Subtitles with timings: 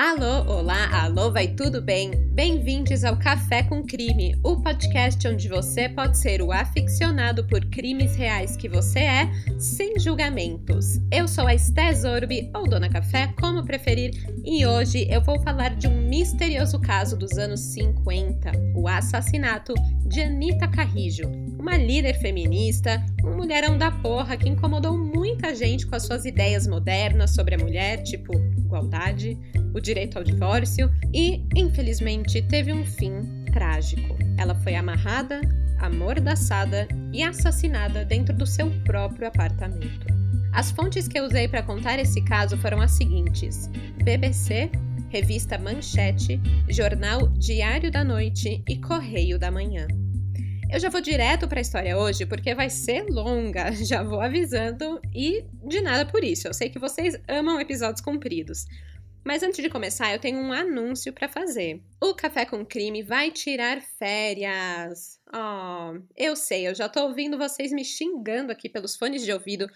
[0.00, 2.12] Alô, olá, alô, vai tudo bem?
[2.32, 8.14] Bem-vindos ao Café com Crime, o podcast onde você pode ser o aficionado por crimes
[8.14, 9.28] reais que você é,
[9.58, 11.00] sem julgamentos.
[11.10, 14.12] Eu sou a Esté Zorbi, ou Dona Café, como preferir,
[14.44, 19.74] e hoje eu vou falar de um misterioso caso dos anos 50, o assassinato
[20.06, 21.24] de Anita Carrijo,
[21.58, 26.68] uma líder feminista, um mulherão da porra que incomodou muita gente com as suas ideias
[26.68, 28.32] modernas sobre a mulher, tipo
[28.68, 29.36] igualdade,
[29.74, 34.16] o direito ao divórcio e, infelizmente, teve um fim trágico.
[34.36, 35.40] Ela foi amarrada,
[35.78, 40.06] amordaçada e assassinada dentro do seu próprio apartamento.
[40.52, 43.70] As fontes que eu usei para contar esse caso foram as seguintes:
[44.04, 44.70] BBC,
[45.08, 49.86] revista Manchete, jornal Diário da Noite e Correio da Manhã.
[50.70, 55.00] Eu já vou direto para a história hoje porque vai ser longa, já vou avisando
[55.14, 56.46] e de nada por isso.
[56.46, 58.66] Eu sei que vocês amam episódios compridos.
[59.24, 61.82] Mas antes de começar, eu tenho um anúncio para fazer.
[61.98, 65.18] O Café com Crime vai tirar férias.
[65.34, 69.66] Oh, eu sei, eu já tô ouvindo vocês me xingando aqui pelos fones de ouvido,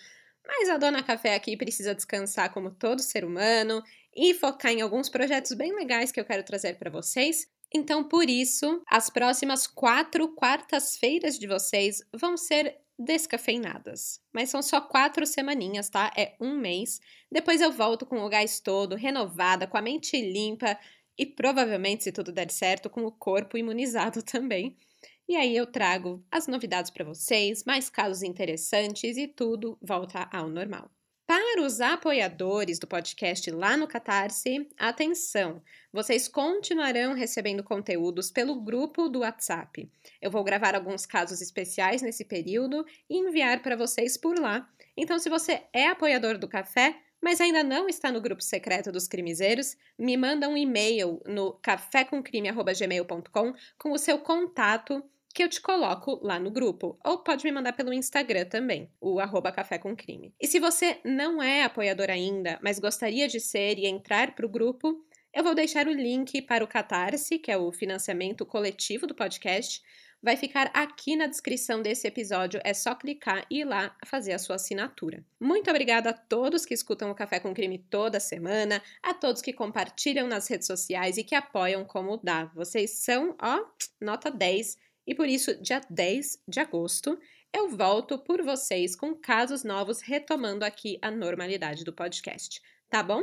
[0.47, 3.83] mas a dona Café aqui precisa descansar como todo ser humano
[4.15, 7.47] e focar em alguns projetos bem legais que eu quero trazer para vocês.
[7.75, 14.20] Então, por isso, as próximas quatro quartas-feiras de vocês vão ser descafeinadas.
[14.33, 16.12] Mas são só quatro semaninhas, tá?
[16.17, 17.01] É um mês.
[17.31, 20.79] Depois eu volto com o gás todo, renovada, com a mente limpa
[21.19, 24.77] e provavelmente, se tudo der certo, com o corpo imunizado também.
[25.29, 30.48] E aí eu trago as novidades para vocês, mais casos interessantes e tudo volta ao
[30.48, 30.91] normal.
[31.53, 35.62] Para os apoiadores do podcast lá no Catarse, atenção!
[35.92, 39.86] Vocês continuarão recebendo conteúdos pelo grupo do WhatsApp.
[40.23, 44.67] Eu vou gravar alguns casos especiais nesse período e enviar para vocês por lá.
[44.97, 49.06] Então, se você é apoiador do café, mas ainda não está no grupo secreto dos
[49.06, 56.19] crimezeiros, me manda um e-mail no cafécomcrime.gmail.com com o seu contato que eu te coloco
[56.23, 56.98] lá no grupo.
[57.05, 60.35] Ou pode me mandar pelo Instagram também, o arroba Café com Crime.
[60.41, 64.48] E se você não é apoiador ainda, mas gostaria de ser e entrar para o
[64.48, 69.15] grupo, eu vou deixar o link para o Catarse, que é o financiamento coletivo do
[69.15, 69.83] podcast.
[70.23, 74.39] Vai ficar aqui na descrição desse episódio, é só clicar e ir lá fazer a
[74.39, 75.25] sua assinatura.
[75.41, 79.53] Muito obrigada a todos que escutam o Café com Crime toda semana, a todos que
[79.53, 82.45] compartilham nas redes sociais e que apoiam como dá.
[82.55, 83.65] Vocês são, ó,
[84.01, 84.77] nota 10
[85.07, 87.18] e por isso, dia 10 de agosto,
[87.52, 93.23] eu volto por vocês com casos novos, retomando aqui a normalidade do podcast, tá bom?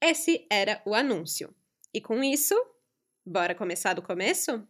[0.00, 1.54] Esse era o anúncio.
[1.92, 2.54] E com isso,
[3.24, 4.66] bora começar do começo?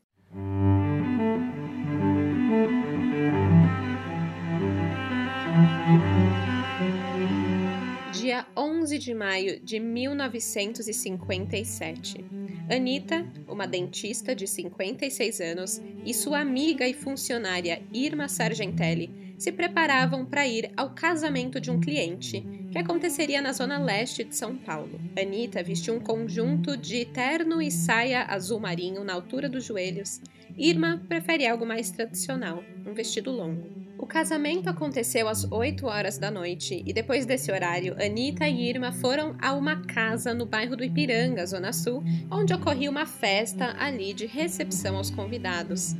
[8.26, 12.25] Dia 11 de maio de 1957.
[12.69, 20.26] Anita, uma dentista de 56 anos, e sua amiga e funcionária Irma Sargentelli se preparavam
[20.26, 24.98] para ir ao casamento de um cliente, que aconteceria na zona leste de São Paulo.
[25.16, 30.20] Anita vestiu um conjunto de terno e saia azul marinho na altura dos joelhos.
[30.56, 33.86] Irma prefere algo mais tradicional, um vestido longo.
[33.98, 38.92] O casamento aconteceu às 8 horas da noite e depois desse horário, Anitta e Irma
[38.92, 44.12] foram a uma casa no bairro do Ipiranga, Zona Sul, onde ocorria uma festa ali
[44.12, 45.94] de recepção aos convidados.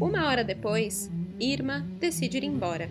[0.00, 1.10] Uma hora depois,
[1.40, 2.90] Irma decide ir embora.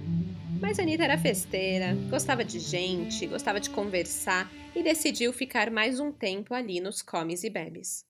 [0.60, 6.12] Mas Anitta era festeira, gostava de gente, gostava de conversar e decidiu ficar mais um
[6.12, 8.05] tempo ali nos comes e bebes.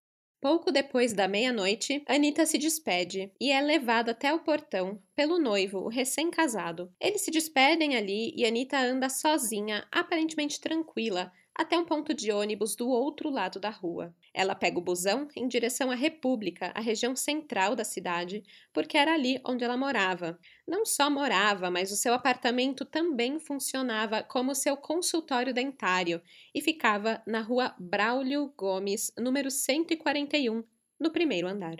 [0.45, 5.79] Pouco depois da meia-noite, Anita se despede e é levada até o portão pelo noivo,
[5.79, 6.93] o recém-casado.
[7.01, 12.75] Eles se despedem ali e Anita anda sozinha, aparentemente tranquila, até um ponto de ônibus
[12.75, 14.13] do outro lado da rua.
[14.33, 18.43] Ela pega o busão em direção à República, a região central da cidade,
[18.73, 20.37] porque era ali onde ela morava.
[20.67, 26.21] Não só morava, mas o seu apartamento também funcionava como seu consultório dentário
[26.53, 30.61] e ficava na rua Braulio Gomes, número 141,
[30.99, 31.77] no primeiro andar.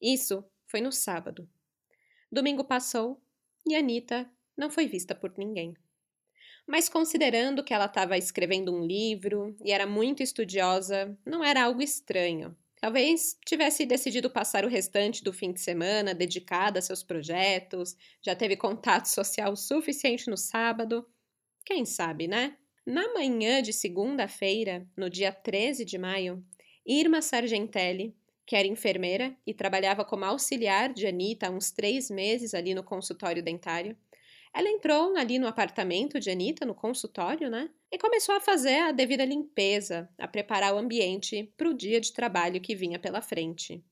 [0.00, 1.48] Isso foi no sábado.
[2.30, 3.20] Domingo passou
[3.66, 5.74] e Anita não foi vista por ninguém
[6.70, 11.82] mas considerando que ela estava escrevendo um livro e era muito estudiosa, não era algo
[11.82, 12.56] estranho.
[12.80, 18.34] Talvez tivesse decidido passar o restante do fim de semana dedicada a seus projetos, já
[18.34, 21.06] teve contato social suficiente no sábado.
[21.66, 22.56] Quem sabe, né?
[22.86, 26.42] Na manhã de segunda-feira, no dia 13 de maio,
[26.86, 32.54] Irma Sargentelli, que era enfermeira e trabalhava como auxiliar de Anitta há uns três meses
[32.54, 33.96] ali no consultório dentário,
[34.52, 37.70] Ela entrou ali no apartamento de Anitta, no consultório, né?
[37.90, 42.12] E começou a fazer a devida limpeza, a preparar o ambiente para o dia de
[42.12, 43.84] trabalho que vinha pela frente.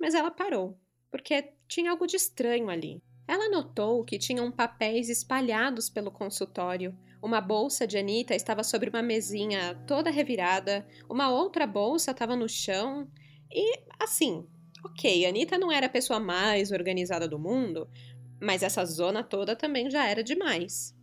[0.00, 0.78] Mas ela parou,
[1.10, 3.02] porque tinha algo de estranho ali.
[3.26, 6.96] Ela notou que tinham papéis espalhados pelo consultório.
[7.22, 12.48] Uma bolsa de Anitta estava sobre uma mesinha toda revirada, uma outra bolsa estava no
[12.48, 13.08] chão.
[13.50, 14.46] E, assim,
[14.84, 17.88] ok, Anitta não era a pessoa mais organizada do mundo,
[18.40, 20.94] mas essa zona toda também já era demais.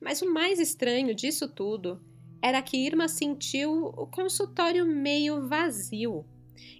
[0.00, 2.00] Mas o mais estranho disso tudo
[2.42, 6.24] era que Irma sentiu o consultório meio vazio.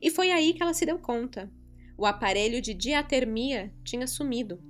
[0.00, 1.50] E foi aí que ela se deu conta.
[1.96, 4.60] O aparelho de diatermia tinha sumido.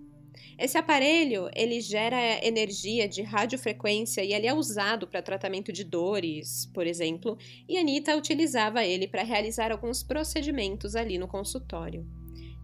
[0.58, 6.70] Esse aparelho, ele gera energia de radiofrequência e ele é usado para tratamento de dores,
[6.74, 7.38] por exemplo,
[7.69, 12.06] e Anita utilizava ele para realizar alguns procedimentos ali no consultório.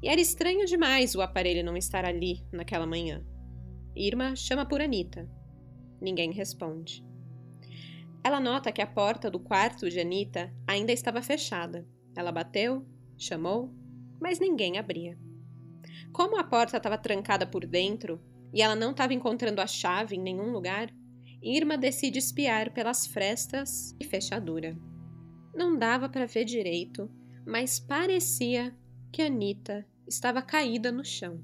[0.03, 3.25] E era estranho demais o aparelho não estar ali naquela manhã.
[3.97, 5.29] Irma chama por Anita.
[6.00, 7.05] Ninguém responde.
[8.23, 11.87] Ela nota que a porta do quarto de Anita ainda estava fechada.
[12.17, 12.87] Ela bateu,
[13.17, 13.73] chamou,
[14.21, 15.19] mas ninguém abria.
[16.12, 18.21] Como a porta estava trancada por dentro
[18.53, 20.93] e ela não estava encontrando a chave em nenhum lugar,
[21.43, 24.77] Irma decide espiar pelas frestas e fechadura.
[25.55, 27.11] Não dava para ver direito,
[27.47, 28.77] mas parecia
[29.12, 31.40] que Anita estava caída no chão.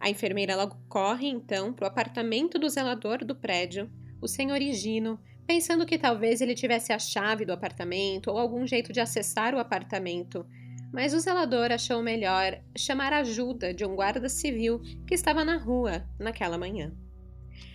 [0.00, 5.18] A enfermeira logo corre então para o apartamento do zelador do prédio, o senhor Higino,
[5.46, 9.58] pensando que talvez ele tivesse a chave do apartamento ou algum jeito de acessar o
[9.58, 10.46] apartamento,
[10.92, 16.06] mas o zelador achou melhor chamar ajuda de um guarda civil que estava na rua
[16.18, 16.92] naquela manhã.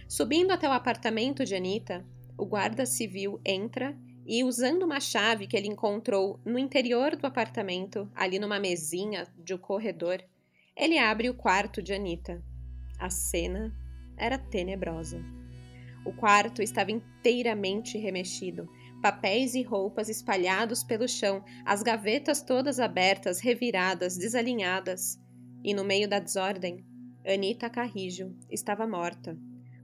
[0.07, 2.05] Subindo até o apartamento de Anita,
[2.37, 8.09] o guarda civil entra e, usando uma chave que ele encontrou no interior do apartamento,
[8.15, 10.23] ali numa mesinha de um corredor,
[10.75, 12.43] ele abre o quarto de Anita.
[12.99, 13.73] A cena
[14.17, 15.21] era tenebrosa.
[16.05, 18.67] O quarto estava inteiramente remexido,
[19.01, 25.19] papéis e roupas espalhados pelo chão, as gavetas todas abertas, reviradas, desalinhadas.
[25.63, 26.85] E no meio da desordem,
[27.25, 29.37] Anita Carrijo estava morta,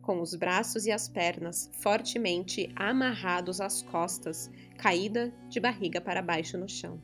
[0.10, 6.58] com os braços e as pernas fortemente amarrados às costas, caída de barriga para baixo
[6.58, 7.00] no chão.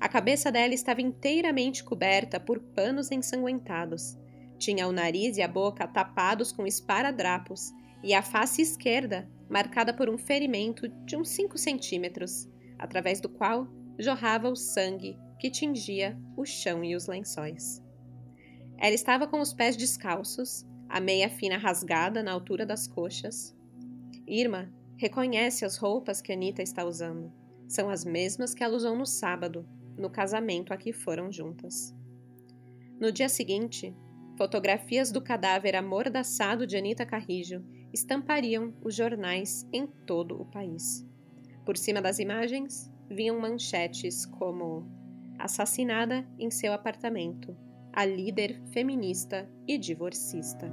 [0.00, 4.16] A cabeça dela estava inteiramente coberta por panos ensanguentados.
[4.56, 7.70] Tinha o nariz e a boca tapados com esparadrapos
[8.02, 12.48] e a face esquerda marcada por um ferimento de uns 5 centímetros,
[12.78, 13.68] através do qual
[13.98, 17.82] jorrava o sangue que tingia o chão e os lençóis.
[18.78, 20.64] Ela estava com os pés descalços
[20.94, 23.52] a meia fina rasgada na altura das coxas.
[24.28, 27.32] Irma reconhece as roupas que Anita está usando.
[27.66, 29.68] São as mesmas que ela usou no sábado,
[29.98, 31.92] no casamento a que foram juntas.
[33.00, 33.92] No dia seguinte,
[34.38, 41.04] fotografias do cadáver amordaçado de Anita Carrijo estampariam os jornais em todo o país.
[41.66, 44.88] Por cima das imagens vinham manchetes como
[45.40, 47.56] Assassinada em seu apartamento,
[47.94, 50.66] a líder feminista e divorcista.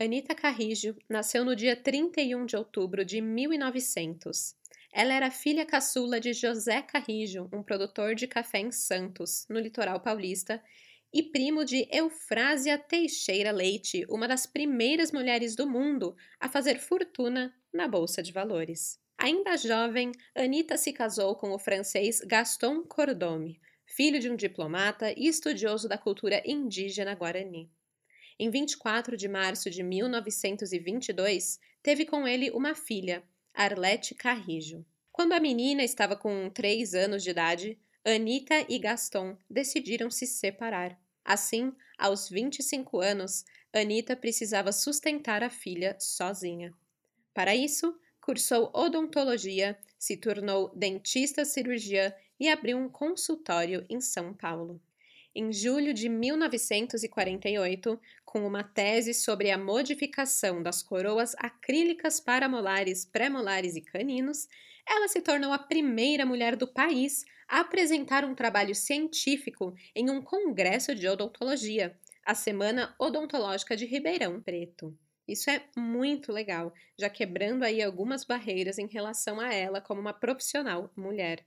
[0.00, 4.54] Anita Carrijo nasceu no dia 31 de outubro de 1900.
[4.92, 9.98] Ela era filha caçula de José Carrijo, um produtor de café em Santos, no litoral
[10.00, 10.62] paulista,
[11.12, 17.52] e primo de Eufrásia Teixeira Leite, uma das primeiras mulheres do mundo a fazer fortuna
[17.72, 19.02] na Bolsa de Valores.
[19.16, 25.28] Ainda jovem, Anita se casou com o francês Gaston Cordome, filho de um diplomata e
[25.28, 27.70] estudioso da cultura indígena guarani.
[28.38, 33.22] Em 24 de março de 1922, teve com ele uma filha,
[33.54, 34.84] Arlete Carrijo.
[35.12, 40.98] Quando a menina estava com 3 anos de idade, Anita e Gaston decidiram se separar.
[41.24, 46.74] Assim, aos 25 anos, Anita precisava sustentar a filha sozinha.
[47.32, 54.80] Para isso, cursou odontologia, se tornou dentista cirurgiã e abriu um consultório em São Paulo.
[55.34, 63.76] Em julho de 1948, com uma tese sobre a modificação das coroas acrílicas paramolares, pré-molares
[63.76, 64.48] e caninos,
[64.88, 70.22] ela se tornou a primeira mulher do país a apresentar um trabalho científico em um
[70.22, 74.96] congresso de odontologia, a Semana Odontológica de Ribeirão Preto.
[75.26, 80.12] Isso é muito legal, já quebrando aí algumas barreiras em relação a ela como uma
[80.12, 81.44] profissional mulher.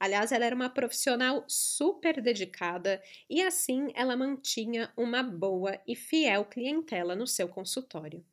[0.00, 3.00] Aliás, ela era uma profissional super dedicada
[3.30, 8.24] e assim ela mantinha uma boa e fiel clientela no seu consultório.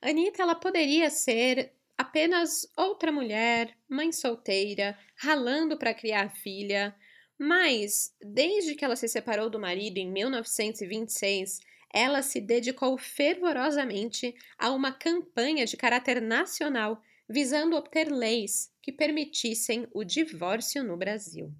[0.00, 6.94] Anitta ela poderia ser apenas outra mulher, mãe solteira, ralando para criar filha,
[7.40, 11.60] Mas, desde que ela se separou do marido em 1926,
[11.92, 19.86] ela se dedicou fervorosamente a uma campanha de caráter nacional visando obter leis que permitissem
[19.92, 21.52] o divórcio no Brasil.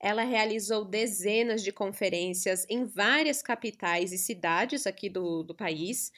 [0.00, 6.12] Ela realizou dezenas de conferências em várias capitais e cidades aqui do, do país,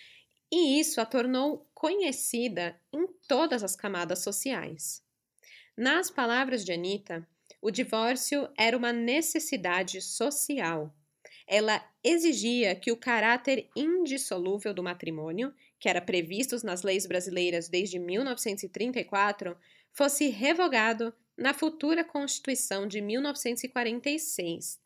[0.53, 5.03] e isso a tornou conhecida em todas as camadas sociais.
[5.77, 7.27] Nas palavras de Anitta,
[7.63, 10.95] o divórcio era uma necessidade social.
[11.53, 17.99] Ela exigia que o caráter indissolúvel do matrimônio, que era previsto nas leis brasileiras desde
[17.99, 19.57] 1934,
[19.93, 24.79] fosse revogado na futura Constituição de 1946.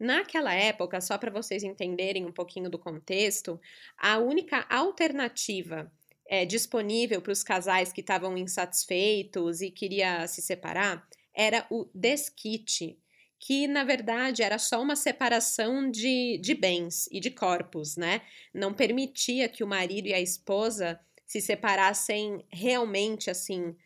[0.00, 3.60] Naquela época, só para vocês entenderem um pouquinho do contexto,
[3.98, 5.92] a única alternativa
[6.26, 12.98] é, disponível para os casais que estavam insatisfeitos e queria se separar era o desquite,
[13.38, 18.22] que na verdade era só uma separação de, de bens e de corpos, né?
[18.52, 23.76] Não permitia que o marido e a esposa se separassem realmente assim.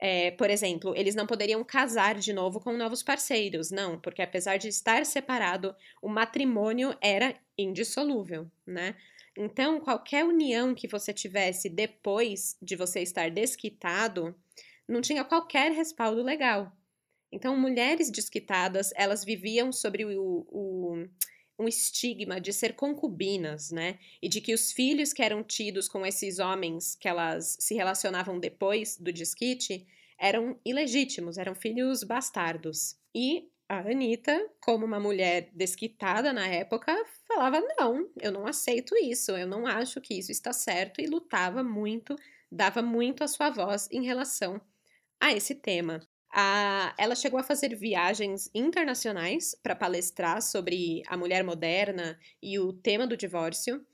[0.00, 4.56] É, por exemplo, eles não poderiam casar de novo com novos parceiros, não, porque apesar
[4.56, 8.94] de estar separado, o matrimônio era indissolúvel, né?
[9.36, 14.34] Então, qualquer união que você tivesse depois de você estar desquitado,
[14.86, 16.72] não tinha qualquer respaldo legal.
[17.30, 21.06] Então, mulheres desquitadas, elas viviam sobre o, o,
[21.58, 23.98] um estigma de ser concubinas, né?
[24.22, 28.38] E de que os filhos que eram tidos com esses homens que elas se relacionavam
[28.38, 29.86] depois do desquite
[30.18, 32.96] eram ilegítimos, eram filhos bastardos.
[33.14, 39.32] E a Anitta, como uma mulher desquitada na época, falava: não, eu não aceito isso,
[39.32, 42.16] eu não acho que isso está certo, e lutava muito,
[42.50, 44.60] dava muito a sua voz em relação
[45.20, 46.00] a esse tema.
[46.30, 52.72] A, ela chegou a fazer viagens internacionais para palestrar sobre a mulher moderna e o
[52.72, 53.84] tema do divórcio,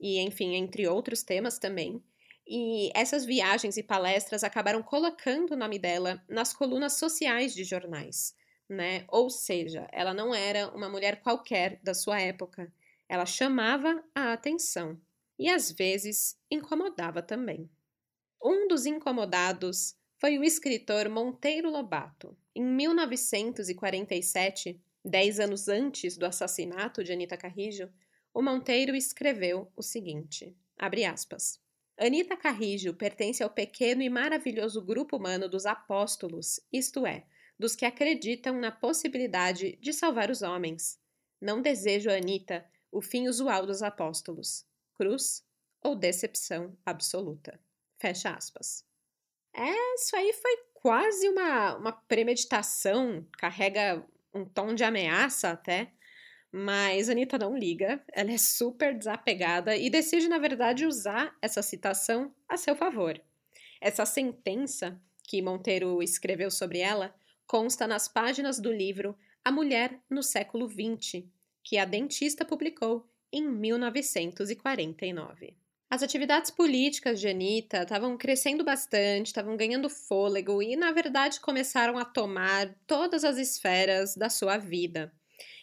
[0.00, 2.02] e enfim, entre outros temas também.
[2.46, 8.34] E essas viagens e palestras acabaram colocando o nome dela nas colunas sociais de jornais,
[8.68, 9.04] né?
[9.08, 12.70] Ou seja, ela não era uma mulher qualquer da sua época.
[13.08, 15.00] Ela chamava a atenção
[15.38, 17.70] e às vezes incomodava também.
[18.42, 22.34] Um dos incomodados foi o escritor Monteiro Lobato.
[22.54, 27.92] Em 1947, dez anos antes do assassinato de Anita Carrijo,
[28.32, 31.60] o Monteiro escreveu o seguinte: abre aspas.
[31.98, 37.26] Anita Carrijo pertence ao pequeno e maravilhoso grupo humano dos apóstolos, isto é,
[37.58, 40.98] dos que acreditam na possibilidade de salvar os homens.
[41.38, 44.64] Não desejo a Anita o fim usual dos apóstolos,
[44.94, 45.44] cruz
[45.82, 47.60] ou decepção absoluta.
[47.98, 48.86] Fecha aspas.
[49.54, 55.92] É, isso aí foi quase uma, uma premeditação, carrega um tom de ameaça até.
[56.56, 61.60] Mas a Anitta não liga, ela é super desapegada e decide, na verdade, usar essa
[61.62, 63.20] citação a seu favor.
[63.80, 67.12] Essa sentença que Monteiro escreveu sobre ela
[67.46, 71.24] consta nas páginas do livro A Mulher no Século XX,
[71.62, 75.56] que a dentista publicou em 1949.
[75.94, 81.96] As atividades políticas de Anitta estavam crescendo bastante, estavam ganhando fôlego e, na verdade, começaram
[81.96, 85.12] a tomar todas as esferas da sua vida.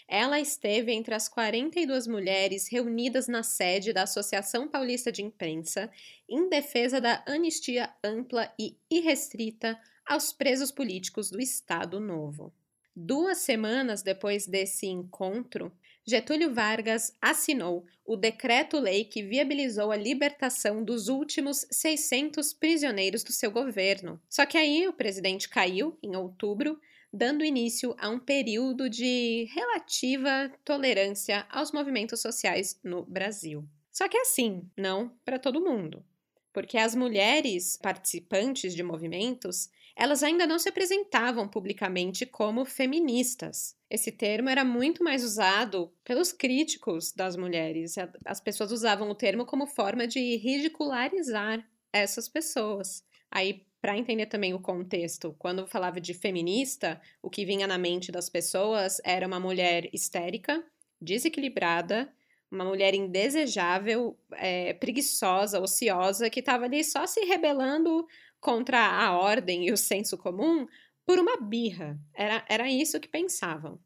[0.08, 5.92] Ela esteve entre as 42 mulheres reunidas na sede da Associação Paulista de Imprensa
[6.30, 12.54] em defesa da anistia ampla e irrestrita aos presos políticos do Estado Novo.
[12.96, 15.74] Duas semanas depois desse encontro,
[16.06, 23.52] Getúlio Vargas assinou o decreto-lei que viabilizou a libertação dos últimos 600 prisioneiros do seu
[23.52, 24.20] governo.
[24.28, 26.80] Só que aí o presidente caiu em outubro,
[27.14, 33.64] dando início a um período de relativa tolerância aos movimentos sociais no Brasil.
[33.92, 36.04] Só que assim, não para todo mundo,
[36.52, 43.76] porque as mulheres participantes de movimentos elas ainda não se apresentavam publicamente como feministas.
[43.90, 47.96] Esse termo era muito mais usado pelos críticos das mulheres.
[48.26, 53.04] As pessoas usavam o termo como forma de ridicularizar essas pessoas.
[53.30, 58.12] Aí, para entender também o contexto, quando falava de feminista, o que vinha na mente
[58.12, 60.64] das pessoas era uma mulher histérica,
[61.02, 62.14] desequilibrada,
[62.52, 68.06] uma mulher indesejável, é, preguiçosa, ociosa, que estava ali só se rebelando
[68.42, 70.68] contra a ordem e o senso comum
[71.06, 71.98] por uma birra.
[72.14, 73.80] Era, era isso que pensavam.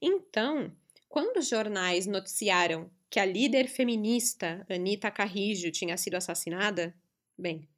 [0.00, 0.70] Então,
[1.08, 6.94] quando os jornais noticiaram que a líder feminista Anita Carrijo tinha sido assassinada,
[7.36, 7.68] bem,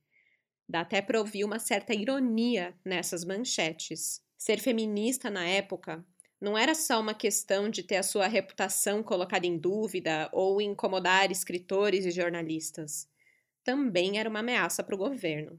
[0.68, 4.22] dá até para ouvir uma certa ironia nessas manchetes.
[4.36, 6.04] Ser feminista na época
[6.40, 11.30] não era só uma questão de ter a sua reputação colocada em dúvida ou incomodar
[11.30, 13.08] escritores e jornalistas.
[13.62, 15.58] Também era uma ameaça para o governo.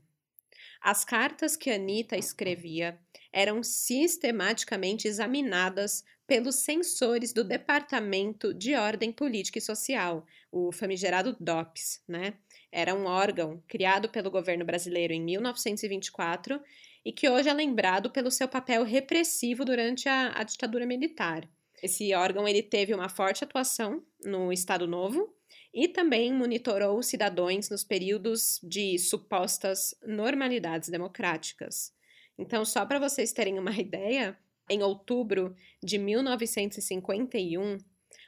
[0.85, 2.99] As cartas que Anitta escrevia
[3.33, 12.03] eram sistematicamente examinadas pelos censores do Departamento de Ordem Política e Social, o famigerado DOPS,
[12.07, 12.35] né?
[12.71, 16.61] Era um órgão criado pelo governo brasileiro em 1924
[17.03, 21.49] e que hoje é lembrado pelo seu papel repressivo durante a, a ditadura militar.
[21.81, 25.34] Esse órgão ele teve uma forte atuação no Estado Novo
[25.75, 31.93] e também monitorou os cidadãos nos períodos de supostas normalidades democráticas.
[32.37, 34.37] Então, só para vocês terem uma ideia,
[34.69, 35.53] em outubro
[35.83, 37.77] de 1951,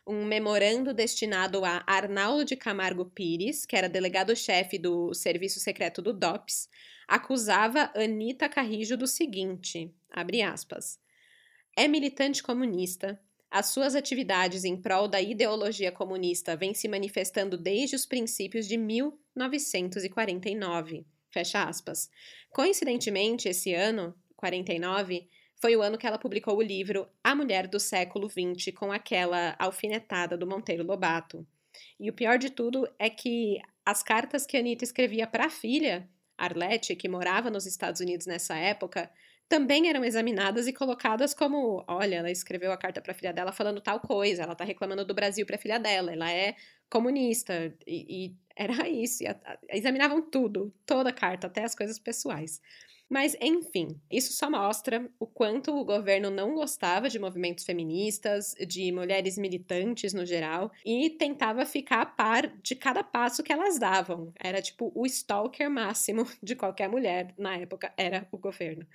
[0.06, 6.12] um memorando destinado a Arnaldo de Camargo Pires, que era delegado-chefe do Serviço Secreto do
[6.12, 6.68] DOPS,
[7.08, 11.00] acusava Anita Carrijo do seguinte, abre aspas,
[11.78, 13.18] é militante comunista,
[13.50, 18.78] as suas atividades em prol da ideologia comunista vêm se manifestando desde os princípios de
[18.78, 21.06] 1949.
[21.30, 22.10] Fecha aspas.
[22.52, 25.28] Coincidentemente, esse ano, 49,
[25.60, 29.56] foi o ano que ela publicou o livro A Mulher do Século XX, com aquela
[29.58, 31.48] alfinetada do Monteiro Lobato.
[32.00, 36.08] E o pior de tudo é que as cartas que Anitta escrevia para a filha,
[36.38, 39.10] Arlette, que morava nos Estados Unidos nessa época,
[39.50, 43.52] também eram examinadas e colocadas como: olha, ela escreveu a carta para a filha dela
[43.52, 46.56] falando tal coisa, ela está reclamando do Brasil para a filha dela, ela é
[46.90, 47.74] comunista.
[47.86, 49.24] E, e era isso.
[49.24, 52.62] E a, a, examinavam tudo, toda a carta, até as coisas pessoais.
[53.10, 58.92] Mas, enfim, isso só mostra o quanto o governo não gostava de movimentos feministas, de
[58.92, 64.34] mulheres militantes no geral, e tentava ficar a par de cada passo que elas davam.
[64.38, 68.86] Era tipo o stalker máximo de qualquer mulher na época, era o governo.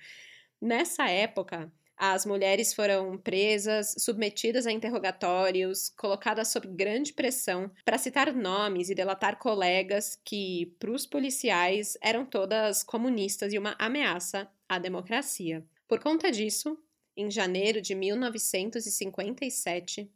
[0.61, 8.33] Nessa época, as mulheres foram presas, submetidas a interrogatórios, colocadas sob grande pressão para citar
[8.33, 14.79] nomes e delatar colegas que, para os policiais, eram todas comunistas e uma ameaça à
[14.79, 15.63] democracia.
[15.87, 16.77] Por conta disso,
[17.15, 20.11] em janeiro de 1957,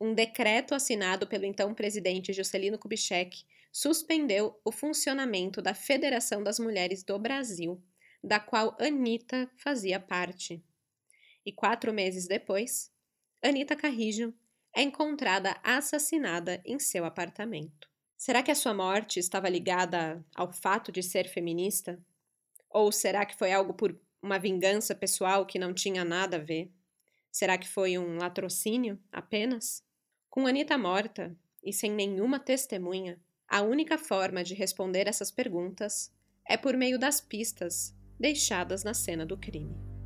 [0.00, 7.02] um decreto assinado pelo então presidente Juscelino Kubitschek suspendeu o funcionamento da Federação das Mulheres
[7.02, 7.82] do Brasil
[8.22, 10.62] da qual Anita fazia parte.
[11.48, 12.92] E quatro meses depois,
[13.42, 14.34] Anita Carrijo
[14.76, 17.88] é encontrada assassinada em seu apartamento.
[18.18, 21.98] Será que a sua morte estava ligada ao fato de ser feminista?
[22.68, 26.70] Ou será que foi algo por uma vingança pessoal que não tinha nada a ver?
[27.32, 29.82] Será que foi um latrocínio apenas?
[30.28, 31.34] Com Anita morta
[31.64, 36.12] e sem nenhuma testemunha, a única forma de responder essas perguntas
[36.46, 39.97] é por meio das pistas deixadas na cena do crime.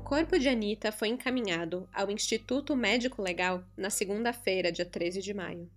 [0.00, 5.34] O corpo de Anita foi encaminhado ao Instituto Médico Legal na segunda-feira, dia 13 de
[5.34, 5.70] maio.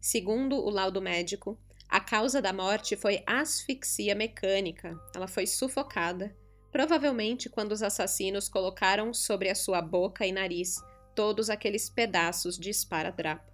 [0.00, 1.56] Segundo o laudo médico,
[1.88, 5.00] a causa da morte foi asfixia mecânica.
[5.14, 6.36] Ela foi sufocada,
[6.72, 10.82] provavelmente quando os assassinos colocaram sobre a sua boca e nariz
[11.14, 13.51] todos aqueles pedaços de esparadrapo.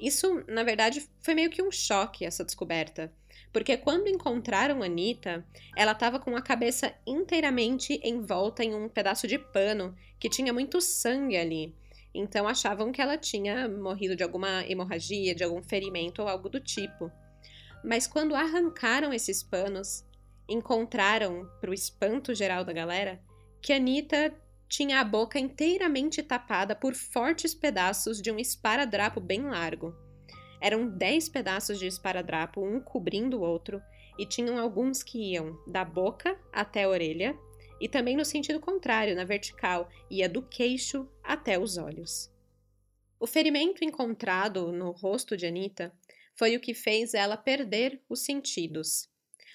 [0.00, 3.12] Isso, na verdade, foi meio que um choque essa descoberta,
[3.52, 5.44] porque quando encontraram Anita,
[5.76, 10.80] ela estava com a cabeça inteiramente envolta em um pedaço de pano que tinha muito
[10.80, 11.74] sangue ali.
[12.14, 16.60] Então achavam que ela tinha morrido de alguma hemorragia, de algum ferimento ou algo do
[16.60, 17.10] tipo.
[17.84, 20.04] Mas quando arrancaram esses panos,
[20.48, 23.20] encontraram, para o espanto geral da galera,
[23.62, 24.34] que Anita
[24.70, 29.92] tinha a boca inteiramente tapada por fortes pedaços de um esparadrapo bem largo.
[30.60, 33.82] Eram dez pedaços de esparadrapo, um cobrindo o outro,
[34.16, 37.36] e tinham alguns que iam da boca até a orelha,
[37.80, 42.30] e também no sentido contrário, na vertical, ia do queixo até os olhos.
[43.18, 45.92] O ferimento encontrado no rosto de Anita
[46.36, 49.09] foi o que fez ela perder os sentidos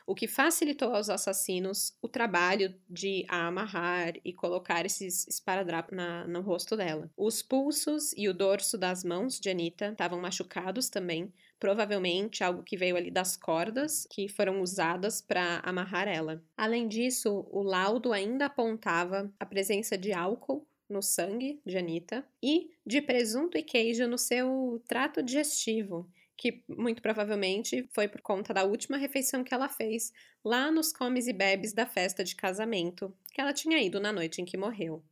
[0.06, 6.28] o que facilitou aos assassinos o trabalho de a amarrar e colocar esses esparadrapos na,
[6.28, 7.10] no rosto dela.
[7.18, 12.78] Os pulsos e o dorso das mãos de Anita estavam machucados também, provavelmente algo que
[12.78, 16.44] veio ali das cordas que foram usadas para amarrar ela.
[16.56, 22.70] Além disso, o laudo ainda apontava a presença de álcool no sangue de Anita e
[22.86, 28.64] de presunto e queijo no seu trato digestivo, que muito provavelmente foi por conta da
[28.64, 30.12] última refeição que ela fez
[30.44, 34.42] lá nos comes e bebes da festa de casamento que ela tinha ido na noite
[34.42, 35.04] em que morreu.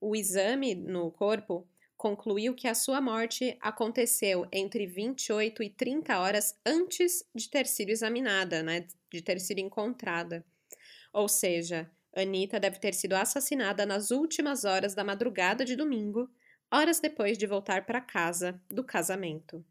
[0.00, 6.58] O exame no corpo concluiu que a sua morte aconteceu entre 28 e 30 horas
[6.64, 10.42] antes de ter sido examinada, né, de ter sido encontrada.
[11.12, 16.30] Ou seja, Anita deve ter sido assassinada nas últimas horas da madrugada de domingo,
[16.72, 19.64] horas depois de voltar para casa do casamento.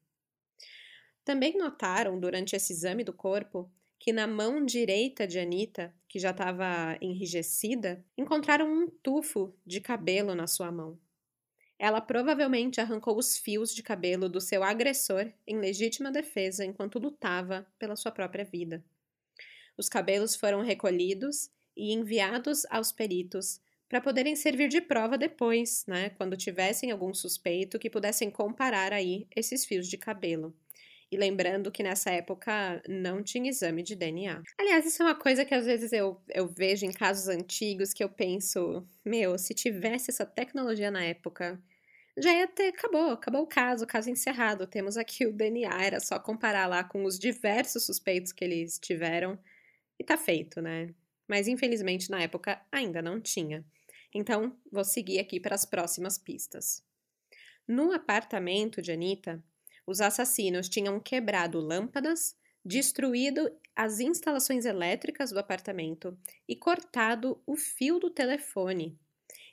[1.29, 6.31] Também notaram, durante esse exame do corpo, que na mão direita de Anita, que já
[6.31, 10.99] estava enrijecida, encontraram um tufo de cabelo na sua mão.
[11.77, 17.67] Ela provavelmente arrancou os fios de cabelo do seu agressor em legítima defesa enquanto lutava
[17.77, 18.83] pela sua própria vida.
[19.77, 26.09] Os cabelos foram recolhidos e enviados aos peritos para poderem servir de prova depois, né,
[26.09, 30.55] quando tivessem algum suspeito que pudessem comparar aí esses fios de cabelo.
[31.11, 34.43] E lembrando que nessa época não tinha exame de DNA.
[34.59, 38.03] Aliás, isso é uma coisa que às vezes eu, eu vejo em casos antigos que
[38.03, 41.59] eu penso, meu, se tivesse essa tecnologia na época,
[42.17, 44.67] já ia ter, acabou, acabou o caso, caso encerrado.
[44.67, 49.39] Temos aqui o DNA, era só comparar lá com os diversos suspeitos que eles tiveram
[49.97, 50.93] e tá feito, né?
[51.27, 53.65] Mas infelizmente na época ainda não tinha.
[54.13, 56.83] Então, vou seguir aqui para as próximas pistas.
[57.67, 59.43] No apartamento de Anita,
[59.89, 66.15] os assassinos tinham quebrado lâmpadas, destruído as instalações elétricas do apartamento
[66.47, 68.95] e cortado o fio do telefone.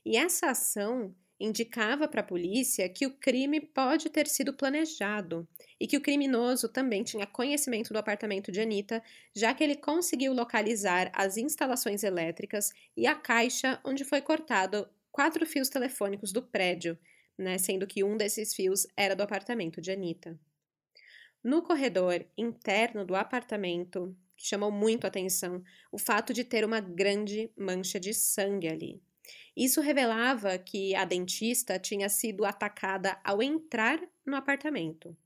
[0.05, 5.49] E essa ação indicava para a polícia que o crime pode ter sido planejado
[5.81, 9.03] e que o criminoso também tinha conhecimento do apartamento de Anita,
[9.35, 15.47] já que ele conseguiu localizar as instalações elétricas e a caixa onde foi cortado quatro
[15.47, 16.99] fios telefônicos do prédio,
[17.39, 20.39] né, sendo que um desses fios era do apartamento de Anita.
[21.43, 28.01] No corredor interno do apartamento, chamou muito atenção, o fato de ter uma grande mancha
[28.01, 29.01] de sangue ali.
[29.57, 35.17] Isso revelava que a dentista tinha sido atacada ao entrar no apartamento.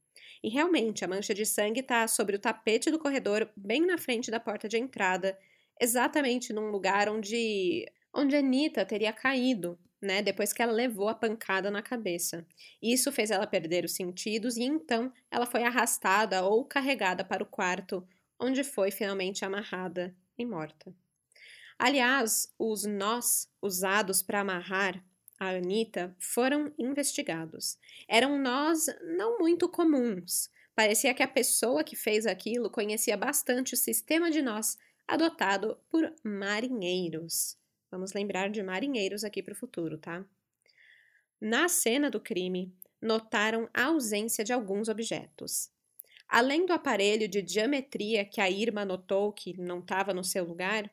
[0.43, 4.31] E realmente, a mancha de sangue está sobre o tapete do corredor, bem na frente
[4.31, 5.39] da porta de entrada,
[5.81, 11.71] exatamente num lugar onde, onde Anita teria caído né, depois que ela levou a pancada
[11.71, 12.47] na cabeça.
[12.83, 17.47] Isso fez ela perder os sentidos e então ela foi arrastada ou carregada para o
[17.47, 18.07] quarto,
[18.39, 20.95] onde foi finalmente amarrada e morta.
[21.79, 25.03] Aliás, os nós usados para amarrar
[25.39, 27.79] a Anitta foram investigados.
[28.07, 28.87] Eram nós
[29.17, 30.51] não muito comuns.
[30.75, 36.15] Parecia que a pessoa que fez aquilo conhecia bastante o sistema de nós adotado por
[36.23, 37.60] marinheiros.
[37.91, 40.25] Vamos lembrar de marinheiros aqui para o futuro, tá?
[41.41, 42.73] Na cena do crime,
[43.03, 45.71] notaram a ausência de alguns objetos.
[46.29, 50.89] Além do aparelho de geometria que a Irma notou que não estava no seu lugar,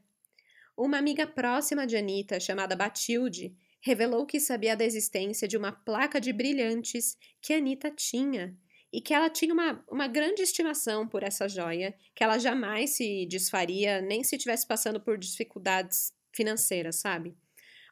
[0.76, 6.20] uma amiga próxima de Anita, chamada Batilde, revelou que sabia da existência de uma placa
[6.20, 8.58] de brilhantes que Anita tinha
[8.92, 13.26] e que ela tinha uma, uma grande estimação por essa joia, que ela jamais se
[13.28, 17.36] desfaria nem se estivesse passando por dificuldades financeira, sabe?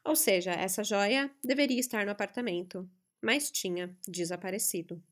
[0.04, 2.88] Ou seja, essa joia deveria estar no apartamento,
[3.20, 5.02] mas tinha desaparecido.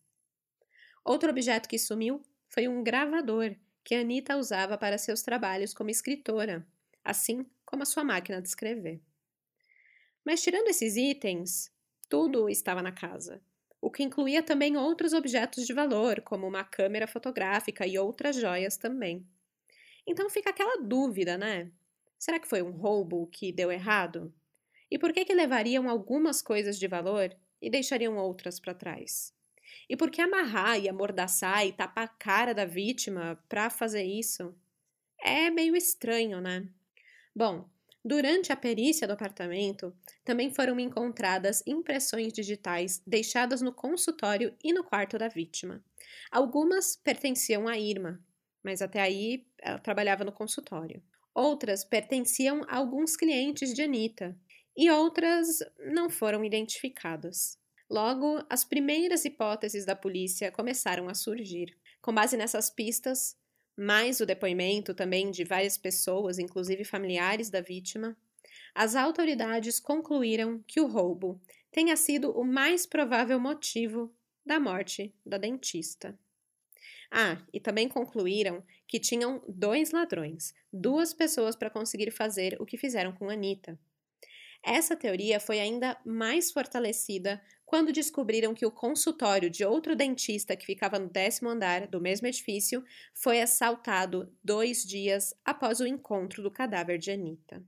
[1.04, 6.64] Outro objeto que sumiu foi um gravador que Anita usava para seus trabalhos como escritora,
[7.04, 9.02] assim como a sua máquina de escrever.
[10.24, 11.70] Mas tirando esses itens,
[12.08, 13.42] tudo estava na casa,
[13.80, 18.76] o que incluía também outros objetos de valor, como uma câmera fotográfica e outras joias
[18.76, 19.26] também.
[20.06, 21.70] Então fica aquela dúvida, né?
[22.24, 24.32] Será que foi um roubo que deu errado?
[24.90, 29.34] E por que que levariam algumas coisas de valor e deixariam outras para trás?
[29.90, 34.56] E por que amarrar e amordaçar e tapar a cara da vítima para fazer isso?
[35.20, 36.66] É meio estranho, né?
[37.36, 37.68] Bom,
[38.02, 44.82] durante a perícia do apartamento, também foram encontradas impressões digitais deixadas no consultório e no
[44.82, 45.84] quarto da vítima.
[46.30, 48.18] Algumas pertenciam à Irma,
[48.62, 51.02] mas até aí ela trabalhava no consultório.
[51.34, 54.38] Outras pertenciam a alguns clientes de Anita
[54.76, 55.58] e outras
[55.92, 57.58] não foram identificadas.
[57.90, 61.76] Logo, as primeiras hipóteses da polícia começaram a surgir.
[62.00, 63.36] Com base nessas pistas,
[63.76, 68.16] mais o depoimento também de várias pessoas, inclusive familiares da vítima,
[68.74, 74.14] as autoridades concluíram que o roubo tenha sido o mais provável motivo
[74.46, 76.18] da morte da dentista.
[77.16, 82.76] Ah, e também concluíram que tinham dois ladrões, duas pessoas para conseguir fazer o que
[82.76, 83.78] fizeram com Anita.
[84.64, 90.66] Essa teoria foi ainda mais fortalecida quando descobriram que o consultório de outro dentista que
[90.66, 96.50] ficava no décimo andar do mesmo edifício foi assaltado dois dias após o encontro do
[96.50, 97.64] cadáver de Anita.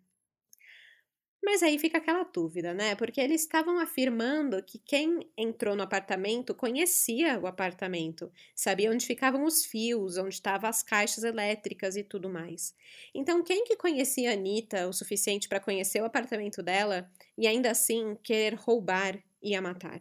[1.47, 2.97] Mas aí fica aquela dúvida, né?
[2.97, 9.45] Porque eles estavam afirmando que quem entrou no apartamento conhecia o apartamento, sabia onde ficavam
[9.45, 12.75] os fios, onde estavam as caixas elétricas e tudo mais.
[13.15, 17.71] Então, quem que conhecia a Anitta o suficiente para conhecer o apartamento dela e ainda
[17.71, 20.01] assim querer roubar e a matar?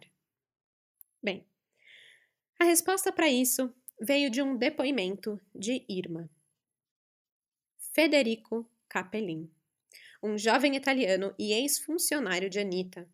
[1.22, 1.46] Bem,
[2.58, 6.28] a resposta para isso veio de um depoimento de Irma.
[7.94, 9.48] Federico Capellin
[10.26, 13.08] um jovem italiano e ex-funcionário de Anitta.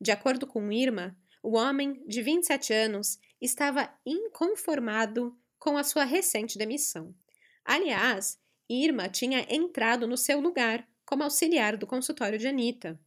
[0.00, 6.56] De acordo com Irma, o homem, de 27 anos, estava inconformado com a sua recente
[6.56, 7.14] demissão.
[7.64, 12.98] Aliás, Irma tinha entrado no seu lugar como auxiliar do consultório de Anitta.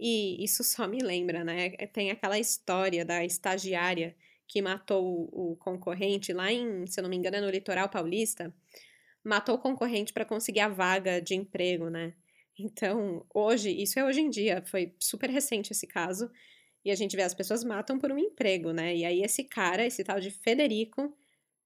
[0.00, 1.70] E isso só me lembra, né?
[1.92, 7.16] Tem aquela história da estagiária que matou o concorrente lá em, se eu não me
[7.16, 8.54] engano, é no litoral paulista.
[9.22, 12.14] Matou o concorrente para conseguir a vaga de emprego, né?
[12.58, 16.30] Então, hoje, isso é hoje em dia, foi super recente esse caso,
[16.84, 18.96] e a gente vê as pessoas matam por um emprego, né?
[18.96, 21.12] E aí esse cara, esse tal de Federico,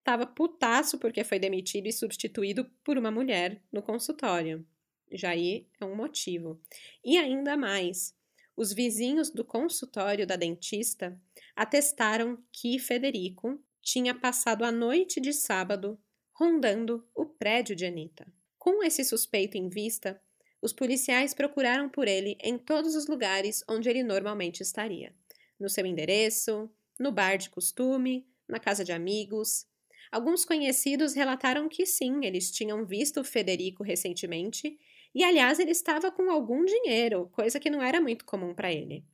[0.02, 4.66] tava putaço porque foi demitido e substituído por uma mulher no consultório.
[5.12, 6.58] Já aí é um motivo.
[7.04, 8.16] E ainda mais,
[8.56, 11.20] os vizinhos do consultório da dentista
[11.54, 15.98] atestaram que Federico tinha passado a noite de sábado
[16.32, 18.26] rondando o prédio de Anitta.
[18.58, 20.18] Com esse suspeito em vista,
[20.62, 25.14] os policiais procuraram por ele em todos os lugares onde ele normalmente estaria:
[25.58, 29.66] no seu endereço, no bar de costume, na casa de amigos.
[30.12, 34.78] Alguns conhecidos relataram que sim, eles tinham visto Federico recentemente
[35.14, 39.04] e, aliás, ele estava com algum dinheiro, coisa que não era muito comum para ele.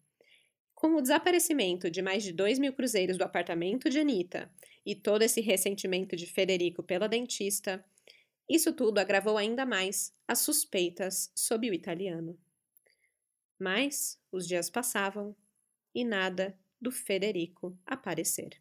[0.75, 4.51] Com o desaparecimento de mais de dois mil cruzeiros do apartamento de Anitta
[4.85, 7.85] e todo esse ressentimento de Federico pela dentista,
[8.49, 12.39] isso tudo agravou ainda mais as suspeitas sob o italiano.
[13.59, 15.35] Mas os dias passavam
[15.95, 18.61] e nada do Federico aparecer.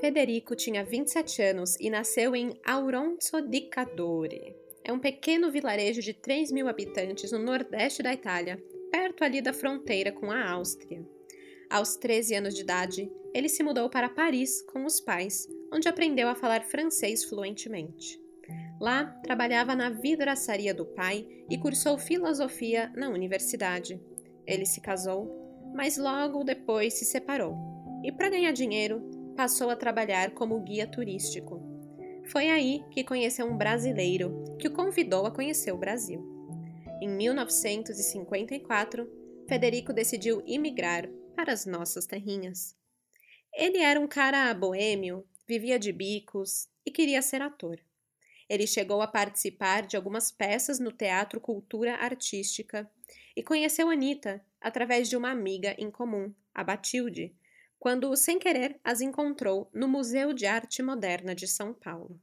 [0.00, 4.56] Federico tinha 27 anos e nasceu em Auronzo di Cadore.
[4.84, 9.52] É um pequeno vilarejo de 3 mil habitantes no nordeste da Itália, perto ali da
[9.52, 11.06] fronteira com a Áustria.
[11.72, 16.28] Aos 13 anos de idade, ele se mudou para Paris com os pais, onde aprendeu
[16.28, 18.20] a falar francês fluentemente.
[18.78, 23.98] Lá, trabalhava na vidraçaria do pai e cursou filosofia na universidade.
[24.46, 27.56] Ele se casou, mas logo depois se separou
[28.04, 29.00] e, para ganhar dinheiro,
[29.34, 31.62] passou a trabalhar como guia turístico.
[32.26, 36.22] Foi aí que conheceu um brasileiro que o convidou a conhecer o Brasil.
[37.00, 39.08] Em 1954,
[39.48, 42.76] Federico decidiu imigrar para as nossas terrinhas.
[43.52, 47.78] Ele era um cara boêmio, vivia de bicos e queria ser ator.
[48.48, 52.90] Ele chegou a participar de algumas peças no Teatro Cultura Artística
[53.36, 57.34] e conheceu Anita através de uma amiga em comum, a Batilde,
[57.78, 62.20] quando, sem querer, as encontrou no Museu de Arte Moderna de São Paulo.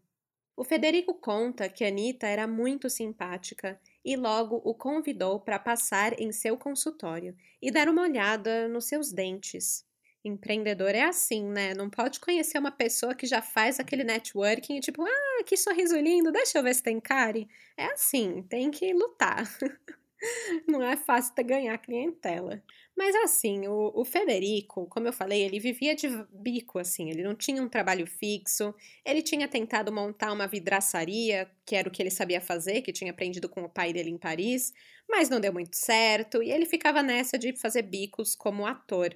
[0.56, 6.32] O Federico conta que Anita era muito simpática e logo o convidou para passar em
[6.32, 9.86] seu consultório e dar uma olhada nos seus dentes.
[10.24, 11.74] Empreendedor é assim, né?
[11.74, 15.98] Não pode conhecer uma pessoa que já faz aquele networking e tipo, ah, que sorriso
[15.98, 17.48] lindo, deixa eu ver se tem care.
[17.78, 19.46] É assim, tem que lutar.
[20.68, 22.62] Não é fácil ganhar clientela.
[23.00, 27.34] Mas assim, o, o, Federico, como eu falei, ele vivia de bico, assim, ele não
[27.34, 32.12] tinha um trabalho fixo, ele tinha tentado montar uma vidraçaria, que era o que ele
[32.12, 34.74] sabia fazer, que tinha aprendido com o pai dele em Paris,
[35.10, 39.16] mas não deu muito certo, e ele ficava nessa de fazer bicos como ator.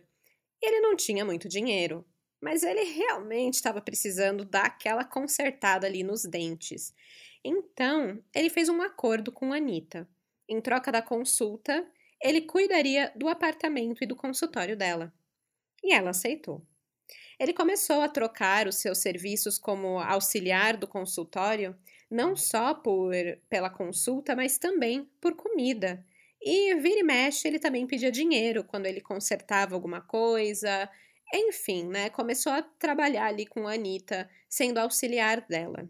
[0.61, 2.05] Ele não tinha muito dinheiro,
[2.41, 6.93] mas ele realmente estava precisando dar aquela consertada ali nos dentes.
[7.43, 10.07] Então, ele fez um acordo com a Anitta.
[10.47, 11.85] Em troca da consulta,
[12.23, 15.13] ele cuidaria do apartamento e do consultório dela.
[15.83, 16.65] E ela aceitou.
[17.37, 21.75] Ele começou a trocar os seus serviços como auxiliar do consultório,
[22.09, 23.13] não só por
[23.49, 26.05] pela consulta, mas também por comida.
[26.41, 30.89] E vira e mexe, ele também pedia dinheiro quando ele consertava alguma coisa.
[31.33, 32.09] Enfim, né?
[32.09, 35.89] Começou a trabalhar ali com a Anitta, sendo auxiliar dela.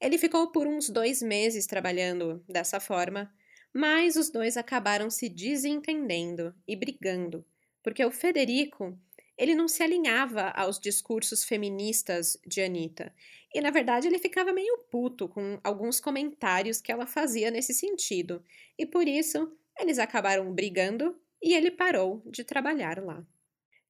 [0.00, 3.32] Ele ficou por uns dois meses trabalhando dessa forma,
[3.74, 7.44] mas os dois acabaram se desentendendo e brigando,
[7.82, 8.98] porque o Federico
[9.36, 13.14] ele não se alinhava aos discursos feministas de Anitta.
[13.52, 18.44] E, na verdade, ele ficava meio puto com alguns comentários que ela fazia nesse sentido.
[18.78, 23.26] E por isso, eles acabaram brigando e ele parou de trabalhar lá.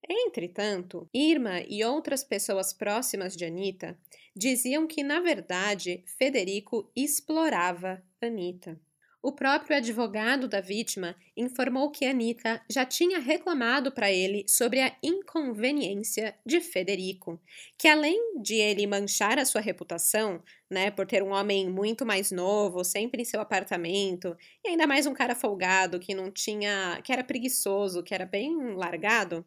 [0.09, 3.99] Entretanto, Irma e outras pessoas próximas de Anita
[4.35, 8.81] diziam que, na verdade, Federico explorava Anita.
[9.24, 14.96] O próprio advogado da vítima informou que Anita já tinha reclamado para ele sobre a
[15.00, 17.40] inconveniência de Federico,
[17.78, 22.32] que além de ele manchar a sua reputação, né, por ter um homem muito mais
[22.32, 27.12] novo, sempre em seu apartamento, e ainda mais um cara folgado que não tinha, que
[27.12, 29.46] era preguiçoso, que era bem largado,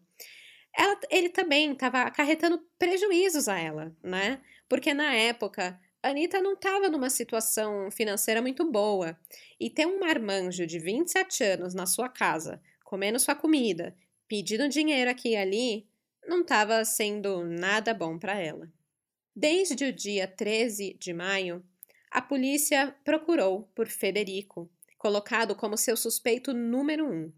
[0.77, 4.41] ela, ele também estava acarretando prejuízos a ela, né?
[4.67, 9.17] Porque na época Anitta não estava numa situação financeira muito boa.
[9.59, 13.95] E ter um marmanjo de 27 anos na sua casa, comendo sua comida,
[14.27, 15.87] pedindo dinheiro aqui e ali,
[16.27, 18.71] não estava sendo nada bom para ela.
[19.35, 21.65] Desde o dia 13 de maio,
[22.11, 27.33] a polícia procurou por Federico, colocado como seu suspeito número um.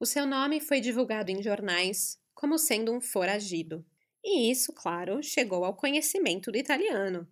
[0.00, 3.86] O seu nome foi divulgado em jornais como sendo um foragido.
[4.24, 7.28] E isso, claro, chegou ao conhecimento do italiano,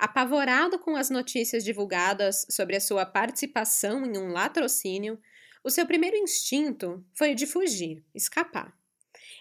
[0.00, 5.20] Apavorado com as notícias divulgadas sobre a sua participação em um latrocínio,
[5.62, 8.74] o seu primeiro instinto foi de fugir, escapar.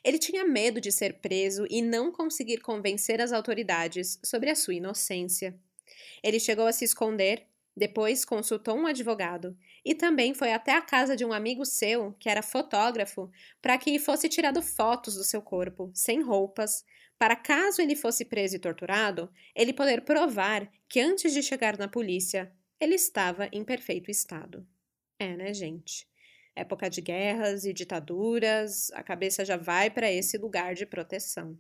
[0.04, 4.74] Ele tinha medo de ser preso e não conseguir convencer as autoridades sobre a sua
[4.74, 5.58] inocência.
[6.22, 11.16] Ele chegou a se esconder, depois consultou um advogado e também foi até a casa
[11.16, 15.90] de um amigo seu, que era fotógrafo, para que fosse tirado fotos do seu corpo,
[15.94, 16.84] sem roupas,
[17.20, 21.88] para caso ele fosse preso e torturado, ele poder provar que antes de chegar na
[21.88, 24.66] polícia, ele estava em perfeito estado.
[25.20, 26.08] É, né, gente?
[26.56, 31.60] Época de guerras e ditaduras, a cabeça já vai para esse lugar de proteção.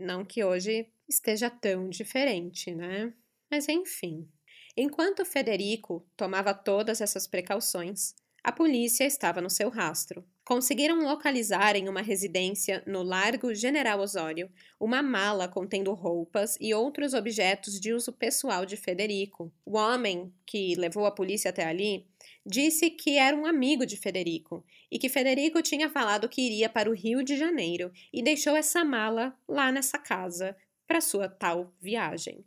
[0.00, 3.12] Não que hoje esteja tão diferente, né?
[3.50, 4.26] Mas enfim.
[4.74, 8.14] Enquanto Federico tomava todas essas precauções,
[8.48, 10.24] a polícia estava no seu rastro.
[10.42, 17.12] Conseguiram localizar em uma residência no Largo General Osório uma mala contendo roupas e outros
[17.12, 19.52] objetos de uso pessoal de Federico.
[19.66, 22.06] O homem que levou a polícia até ali
[22.46, 26.88] disse que era um amigo de Federico e que Federico tinha falado que iria para
[26.88, 30.56] o Rio de Janeiro e deixou essa mala lá nessa casa
[30.86, 32.46] para sua tal viagem.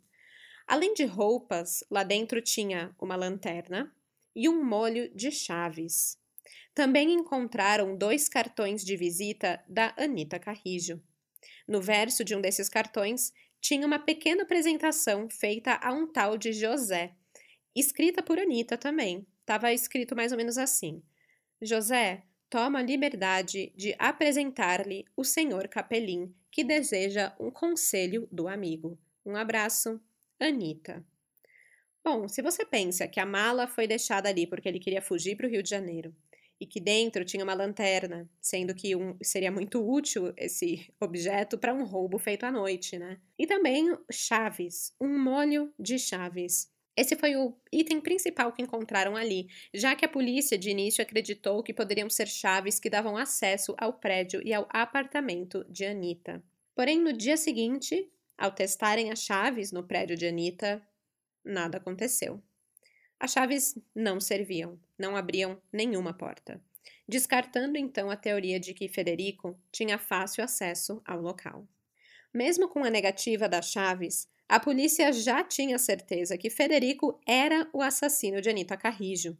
[0.66, 3.94] Além de roupas, lá dentro tinha uma lanterna,
[4.34, 6.18] e um molho de chaves.
[6.74, 11.02] Também encontraram dois cartões de visita da Anita Carrijo.
[11.68, 16.52] No verso de um desses cartões tinha uma pequena apresentação feita a um tal de
[16.52, 17.14] José,
[17.74, 19.26] escrita por Anita também.
[19.40, 21.02] Estava escrito mais ou menos assim:
[21.60, 28.98] José, toma a liberdade de apresentar-lhe o senhor Capelim, que deseja um conselho do amigo.
[29.24, 30.00] Um abraço,
[30.40, 31.04] Anita.
[32.04, 35.46] Bom, se você pensa que a mala foi deixada ali porque ele queria fugir para
[35.46, 36.14] o Rio de Janeiro
[36.62, 41.74] e que dentro tinha uma lanterna, sendo que um, seria muito útil esse objeto para
[41.74, 43.20] um roubo feito à noite, né?
[43.38, 46.70] E também chaves, um molho de chaves.
[46.96, 51.62] Esse foi o item principal que encontraram ali, já que a polícia de início acreditou
[51.62, 56.42] que poderiam ser chaves que davam acesso ao prédio e ao apartamento de Anita.
[56.74, 60.80] Porém, no dia seguinte, ao testarem as chaves no prédio de Anita,
[61.44, 62.42] nada aconteceu.
[63.18, 66.60] As chaves não serviam, não abriam nenhuma porta,
[67.08, 71.66] descartando então a teoria de que Federico tinha fácil acesso ao local.
[72.34, 77.80] Mesmo com a negativa das chaves, a polícia já tinha certeza que Federico era o
[77.80, 79.38] assassino de Anita Carrijo.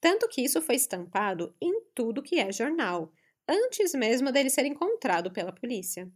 [0.00, 3.12] Tanto que isso foi estampado em tudo que é jornal,
[3.46, 6.10] antes mesmo dele ser encontrado pela polícia.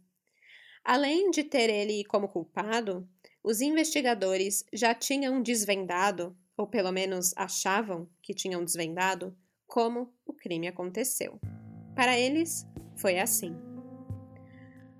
[0.83, 3.07] Além de ter ele como culpado,
[3.43, 9.35] os investigadores já tinham desvendado, ou pelo menos achavam que tinham desvendado,
[9.67, 11.39] como o crime aconteceu.
[11.93, 13.55] Para eles, foi assim.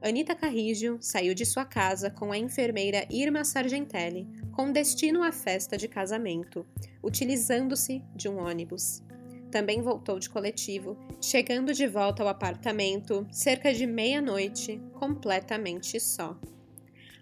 [0.01, 5.77] Anita Carrijo saiu de sua casa com a enfermeira Irma Sargentelli com destino à festa
[5.77, 6.65] de casamento,
[7.01, 9.01] utilizando-se de um ônibus.
[9.49, 16.37] Também voltou de coletivo, chegando de volta ao apartamento cerca de meia-noite, completamente só.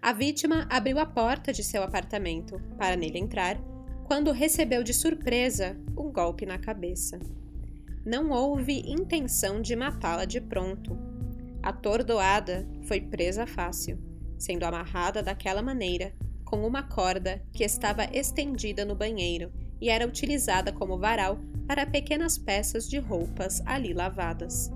[0.01, 3.61] A vítima abriu a porta de seu apartamento para nele entrar
[4.05, 7.19] quando recebeu de surpresa um golpe na cabeça.
[8.03, 10.97] Não houve intenção de matá-la de pronto.
[11.61, 13.99] Atordoada, foi presa fácil,
[14.39, 16.11] sendo amarrada daquela maneira,
[16.43, 22.39] com uma corda que estava estendida no banheiro e era utilizada como varal para pequenas
[22.39, 24.71] peças de roupas ali lavadas.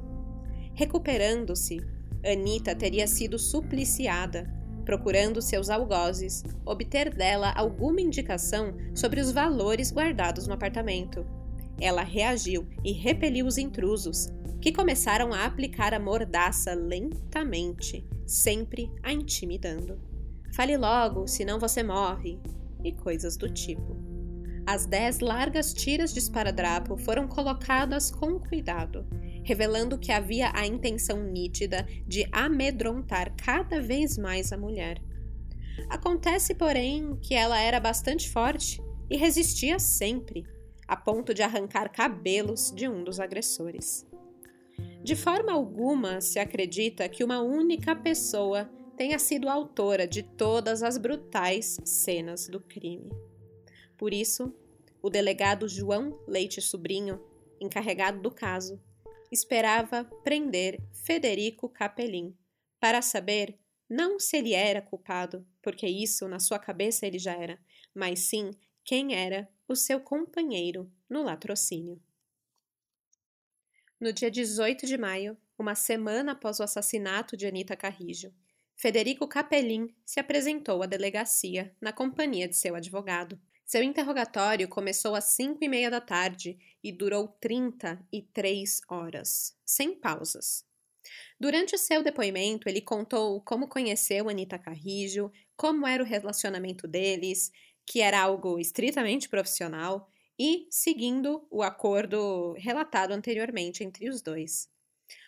[0.76, 1.80] Recuperando-se,
[2.24, 4.54] Anita teria sido supliciada
[4.86, 11.26] procurando seus algozes, obter dela alguma indicação sobre os valores guardados no apartamento.
[11.78, 14.30] ela reagiu e repeliu os intrusos,
[14.62, 20.00] que começaram a aplicar a mordaça lentamente, sempre a intimidando.
[20.54, 22.40] Fale logo, senão você morre,
[22.84, 24.15] e coisas do tipo.
[24.68, 29.06] As dez largas tiras de esparadrapo foram colocadas com cuidado,
[29.44, 35.00] revelando que havia a intenção nítida de amedrontar cada vez mais a mulher.
[35.88, 40.44] Acontece, porém, que ela era bastante forte e resistia sempre,
[40.88, 44.04] a ponto de arrancar cabelos de um dos agressores.
[45.04, 50.98] De forma alguma se acredita que uma única pessoa tenha sido autora de todas as
[50.98, 53.10] brutais cenas do crime.
[53.98, 54.54] Por isso,
[55.02, 57.22] o delegado João Leite Sobrinho,
[57.60, 58.82] encarregado do caso,
[59.32, 62.36] esperava prender Federico Capelin
[62.80, 63.58] para saber
[63.90, 67.60] não se ele era culpado, porque isso na sua cabeça ele já era,
[67.94, 68.52] mas sim
[68.84, 72.02] quem era o seu companheiro no latrocínio.
[74.00, 78.34] No dia 18 de maio, uma semana após o assassinato de Anita Carrijo,
[78.76, 83.40] Federico Capelin se apresentou à delegacia na companhia de seu advogado.
[83.66, 90.64] Seu interrogatório começou às cinco e meia da tarde e durou 33 horas, sem pausas.
[91.40, 97.52] Durante seu depoimento, ele contou como conheceu Anita Carrijo, como era o relacionamento deles,
[97.86, 104.70] que era algo estritamente profissional, e seguindo o acordo relatado anteriormente entre os dois.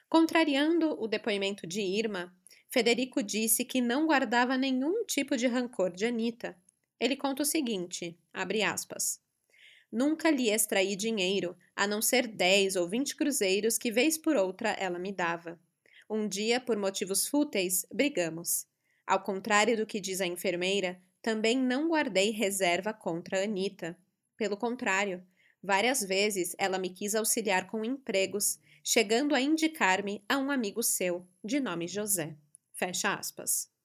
[0.09, 2.33] Contrariando o depoimento de Irma,
[2.69, 6.57] Federico disse que não guardava nenhum tipo de rancor de Anita.
[6.99, 9.21] Ele conta o seguinte, abre aspas,
[9.91, 14.71] Nunca lhe extraí dinheiro, a não ser dez ou vinte cruzeiros que vez por outra
[14.71, 15.59] ela me dava.
[16.09, 18.67] Um dia, por motivos fúteis, brigamos.
[19.05, 23.97] Ao contrário do que diz a enfermeira, também não guardei reserva contra Anita.
[24.35, 25.25] Pelo contrário,
[25.63, 31.25] várias vezes ela me quis auxiliar com empregos, chegando a indicar-me a um amigo seu,
[31.43, 32.35] de nome José.
[32.73, 33.76] Fecha aspas.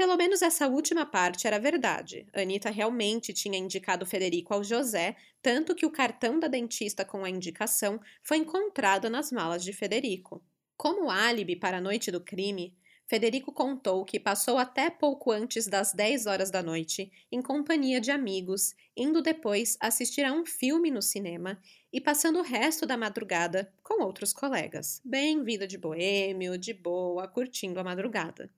[0.00, 2.26] Pelo menos essa última parte era verdade.
[2.32, 7.28] Anita realmente tinha indicado Federico ao José, tanto que o cartão da dentista com a
[7.28, 10.42] indicação foi encontrado nas malas de Federico.
[10.74, 12.74] Como álibi para a noite do crime,
[13.06, 18.10] Federico contou que passou até pouco antes das 10 horas da noite, em companhia de
[18.10, 21.60] amigos, indo depois assistir a um filme no cinema
[21.92, 27.28] e passando o resto da madrugada com outros colegas, bem vida de boêmio, de boa,
[27.28, 28.50] curtindo a madrugada.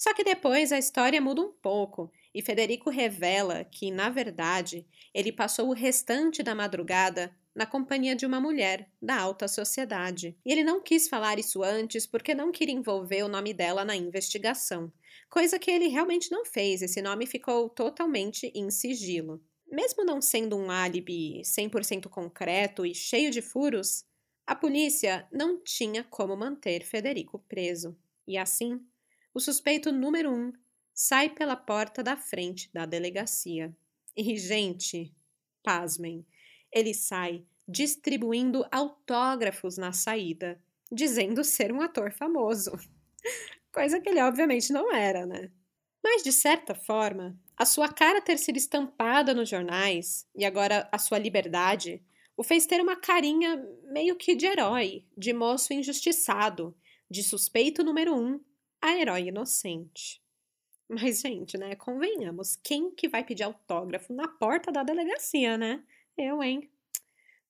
[0.00, 5.30] Só que depois a história muda um pouco e Federico revela que, na verdade, ele
[5.30, 10.34] passou o restante da madrugada na companhia de uma mulher da alta sociedade.
[10.42, 13.94] E ele não quis falar isso antes porque não queria envolver o nome dela na
[13.94, 14.90] investigação,
[15.28, 19.38] coisa que ele realmente não fez, esse nome ficou totalmente em sigilo.
[19.70, 24.06] Mesmo não sendo um álibi 100% concreto e cheio de furos,
[24.46, 27.94] a polícia não tinha como manter Federico preso.
[28.26, 28.80] E assim,
[29.32, 30.52] o suspeito número um
[30.92, 33.74] sai pela porta da frente da delegacia.
[34.16, 35.14] E, gente,
[35.62, 36.26] pasmem,
[36.72, 40.60] ele sai distribuindo autógrafos na saída,
[40.90, 42.72] dizendo ser um ator famoso.
[43.72, 45.50] Coisa que ele obviamente não era, né?
[46.02, 50.98] Mas, de certa forma, a sua cara ter sido estampada nos jornais e agora a
[50.98, 52.02] sua liberdade
[52.36, 53.62] o fez ter uma carinha
[53.92, 56.74] meio que de herói, de moço injustiçado,
[57.10, 58.40] de suspeito número um
[58.80, 60.22] a herói inocente.
[60.88, 65.84] Mas, gente, né, convenhamos, quem que vai pedir autógrafo na porta da delegacia, né?
[66.18, 66.68] Eu, hein?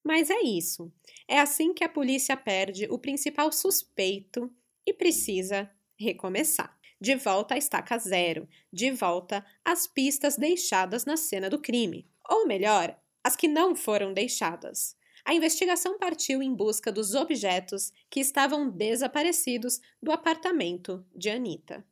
[0.04, 0.92] Mas é isso.
[1.26, 4.50] É assim que a polícia perde o principal suspeito
[4.86, 6.78] e precisa recomeçar.
[7.00, 12.06] De volta à estaca zero, de volta às pistas deixadas na cena do crime.
[12.28, 14.96] Ou melhor, as que não foram deixadas.
[15.30, 21.84] A investigação partiu em busca dos objetos que estavam desaparecidos do apartamento de Anita.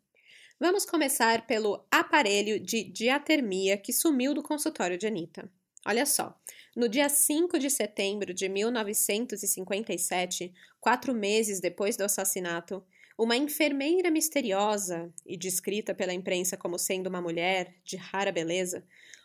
[0.58, 5.48] Vamos começar pelo aparelho de diatermia que sumiu do consultório de Anita.
[5.86, 6.36] Olha só,
[6.74, 12.84] no dia 5 de setembro de 1957, quatro meses depois do assassinato,
[13.16, 18.84] uma enfermeira misteriosa e descrita pela imprensa como sendo uma mulher de rara beleza,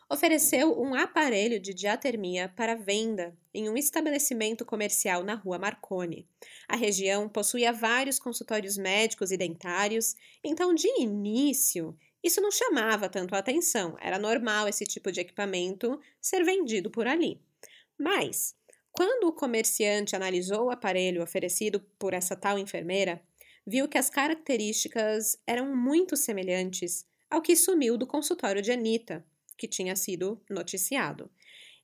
[0.10, 6.28] ofereceu um aparelho de diatermia para venda em um estabelecimento comercial na rua Marconi.
[6.68, 13.36] A região possuía vários consultórios médicos e dentários, então, de início, isso não chamava tanto
[13.36, 17.42] a atenção, era normal esse tipo de equipamento ser vendido por ali.
[17.98, 18.56] Mas,
[18.92, 23.22] quando o comerciante analisou o aparelho oferecido por essa tal enfermeira,
[23.66, 29.26] viu que as características eram muito semelhantes ao que sumiu do consultório de Anita,
[29.58, 31.30] que tinha sido noticiado.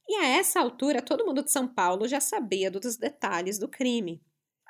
[0.08, 4.22] E a essa altura, todo mundo de São Paulo já sabia dos detalhes do crime.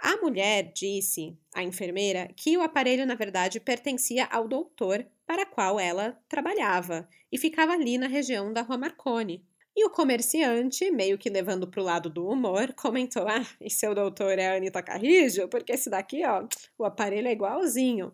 [0.02, 5.80] A mulher disse à enfermeira que o aparelho, na verdade, pertencia ao doutor para qual
[5.80, 9.45] ela trabalhava e ficava ali na região da Rua Marconi.
[9.76, 13.93] E o comerciante, meio que levando para o lado do humor, comentou: Ah, e seu
[13.93, 15.47] doutor é a Anitta Carrijo?
[15.47, 16.45] Porque esse daqui, ó,
[16.78, 18.14] o aparelho é igualzinho.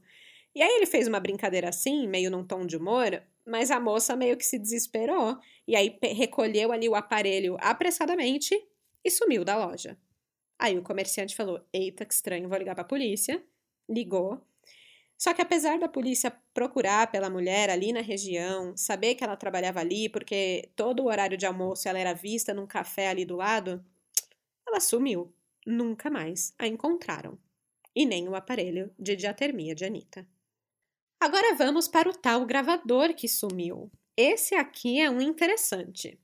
[0.53, 4.15] E aí ele fez uma brincadeira assim, meio num tom de humor, mas a moça
[4.15, 5.37] meio que se desesperou
[5.67, 8.55] e aí recolheu ali o aparelho apressadamente
[9.03, 9.97] e sumiu da loja.
[10.57, 13.43] Aí o comerciante falou: Eita, que estranho, vou ligar para a polícia.
[13.87, 14.41] Ligou.
[15.17, 19.79] Só que apesar da polícia procurar pela mulher ali na região, saber que ela trabalhava
[19.79, 23.83] ali, porque todo o horário de almoço ela era vista num café ali do lado,
[24.67, 25.33] ela sumiu.
[25.65, 27.39] Nunca mais a encontraram.
[27.95, 30.27] E nem o aparelho de diatermia de Anitta.
[31.26, 33.91] Agora vamos para o tal gravador que sumiu.
[34.15, 36.19] Esse aqui é um interessante.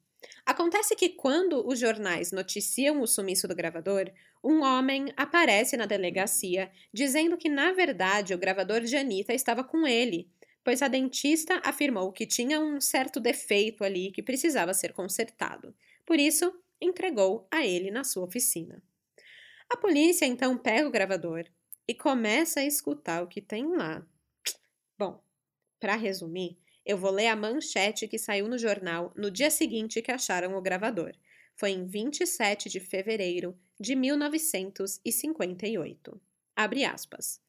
[0.45, 4.11] Acontece que quando os jornais noticiam o sumiço do gravador,
[4.43, 9.87] um homem aparece na delegacia dizendo que, na verdade, o gravador de Anitta estava com
[9.87, 10.29] ele,
[10.63, 15.73] pois a dentista afirmou que tinha um certo defeito ali que precisava ser consertado.
[16.05, 18.79] Por isso, entregou a ele na sua oficina.
[19.67, 21.45] A polícia então pega o gravador
[21.87, 24.05] e começa a escutar o que tem lá.
[25.01, 25.19] Bom,
[25.79, 30.11] para resumir, eu vou ler a manchete que saiu no jornal no dia seguinte que
[30.11, 31.13] acharam o gravador.
[31.55, 36.21] Foi em 27 de fevereiro de 1958.
[36.55, 37.41] Abre aspas.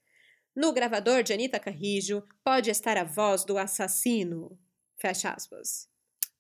[0.56, 4.58] No gravador de Anitta Carrijo pode estar a voz do assassino.
[4.96, 5.91] Fecha aspas.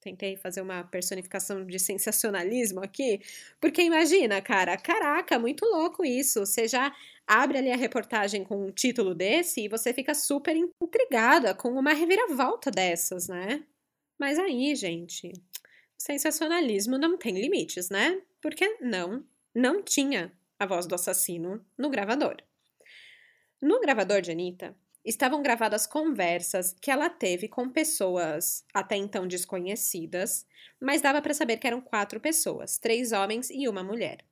[0.02, 3.20] Tentei fazer uma personificação de sensacionalismo aqui,
[3.60, 6.40] porque imagina, cara, caraca, muito louco isso.
[6.40, 6.92] Você já
[7.24, 11.92] abre ali a reportagem com um título desse e você fica super intrigada com uma
[11.92, 13.62] reviravolta dessas, né?
[14.18, 15.32] Mas aí, gente,
[15.96, 18.20] sensacionalismo não tem limites, né?
[18.40, 19.24] Porque não,
[19.54, 22.38] não tinha a voz do assassino no gravador.
[23.60, 24.74] No gravador de Anitta,
[25.04, 30.46] estavam gravadas conversas que ela teve com pessoas até então desconhecidas,
[30.80, 34.24] mas dava para saber que eram quatro pessoas, três homens e uma mulher.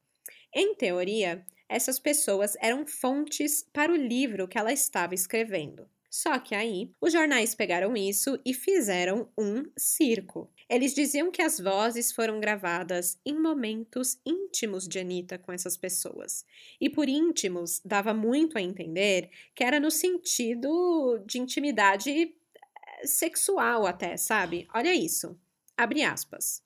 [0.55, 5.89] Em teoria, essas pessoas eram fontes para o livro que ela estava escrevendo.
[6.11, 10.51] Só que aí, os jornais pegaram isso e fizeram um circo.
[10.71, 16.47] Eles diziam que as vozes foram gravadas em momentos íntimos de Anitta com essas pessoas.
[16.81, 23.85] E por íntimos, dava muito a entender que era no sentido de intimidade eh, sexual
[23.85, 24.69] até, sabe?
[24.73, 25.37] Olha isso.
[25.77, 26.63] Abre aspas.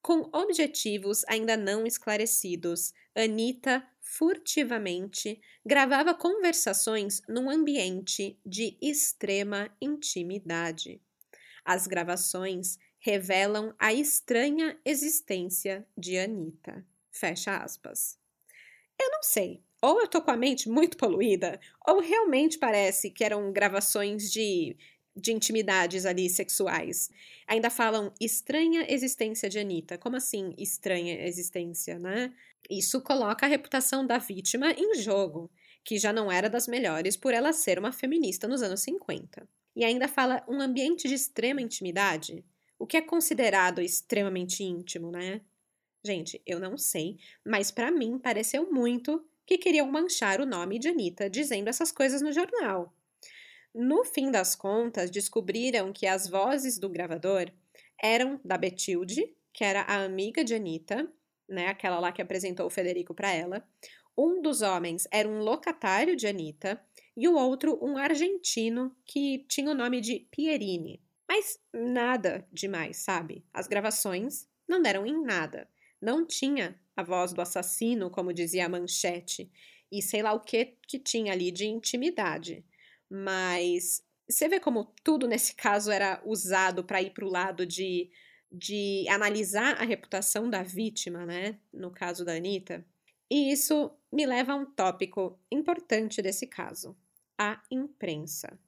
[0.00, 11.02] Com objetivos ainda não esclarecidos, Anitta furtivamente gravava conversações num ambiente de extrema intimidade.
[11.62, 16.84] As gravações revelam a estranha existência de Anitta.
[17.08, 18.18] Fecha aspas.
[19.00, 23.22] Eu não sei, ou eu tô com a mente muito poluída, ou realmente parece que
[23.22, 24.76] eram gravações de
[25.18, 27.08] de intimidades ali sexuais.
[27.46, 29.96] Ainda falam estranha existência de Anitta.
[29.96, 32.34] Como assim estranha existência, né?
[32.68, 35.50] Isso coloca a reputação da vítima em jogo,
[35.82, 39.48] que já não era das melhores por ela ser uma feminista nos anos 50.
[39.74, 42.44] E ainda fala um ambiente de extrema intimidade,
[42.78, 45.40] o que é considerado extremamente íntimo, né?
[46.04, 50.88] Gente, eu não sei, mas para mim pareceu muito que queriam manchar o nome de
[50.88, 52.92] Anitta dizendo essas coisas no jornal.
[53.74, 57.50] No fim das contas, descobriram que as vozes do gravador
[58.02, 61.10] eram da Betilde, que era a amiga de Anitta,
[61.48, 63.66] né, aquela lá que apresentou o Federico para ela.
[64.16, 66.80] Um dos homens era um locatário de Anitta
[67.16, 71.02] e o outro um argentino que tinha o nome de Pierini.
[71.28, 73.44] Mas nada demais, sabe?
[73.52, 75.68] As gravações não deram em nada.
[76.00, 79.50] Não tinha a voz do assassino, como dizia a manchete,
[79.90, 82.64] e sei lá o que que tinha ali de intimidade.
[83.08, 88.10] Mas você vê como tudo nesse caso era usado para ir para o lado de,
[88.50, 91.58] de analisar a reputação da vítima, né?
[91.72, 92.84] No caso da Anitta.
[93.30, 96.96] E isso me leva a um tópico importante desse caso:
[97.38, 98.58] a imprensa.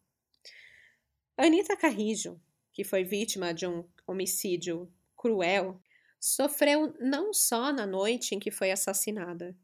[1.37, 2.41] Anitta Carrijo,
[2.79, 5.83] que foi vítima de um homicídio cruel,
[6.21, 9.59] sofreu não só na noite em que foi assassinada,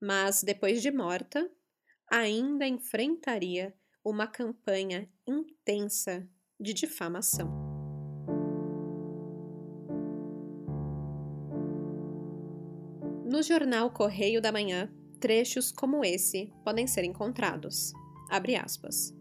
[0.00, 1.48] mas depois de morta,
[2.10, 3.72] ainda enfrentaria
[4.04, 6.28] uma campanha intensa
[6.58, 7.48] de difamação.
[13.24, 17.92] No jornal Correio da Manhã, trechos como esse podem ser encontrados.
[18.28, 19.16] Abre aspas.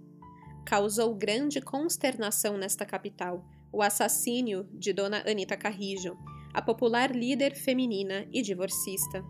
[0.68, 6.18] Causou grande consternação nesta capital o assassínio de Dona Anita Carrijo,
[6.53, 9.24] a popular líder feminina e divorcista.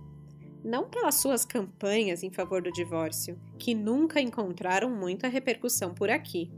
[0.66, 6.52] Não pelas suas campanhas em favor do divórcio, que nunca encontraram muita repercussão por aqui,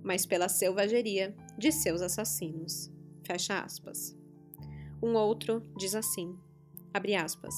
[0.00, 2.88] mas pela selvageria de seus assassinos.
[3.24, 4.16] Fecha aspas.
[5.02, 6.38] Um outro diz assim:
[6.94, 7.52] abre aspas.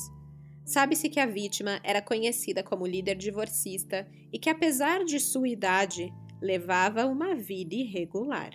[0.65, 6.11] Sabe-se que a vítima era conhecida como líder divorcista e que, apesar de sua idade,
[6.43, 8.51] levava uma vida irregular.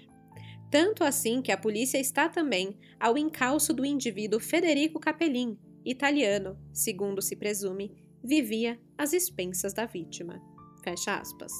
[0.69, 7.21] Tanto assim que a polícia está também ao encalço do indivíduo Federico Capellin, italiano, segundo
[7.21, 10.41] se presume, vivia às expensas da vítima.
[10.83, 11.53] Fecha aspas.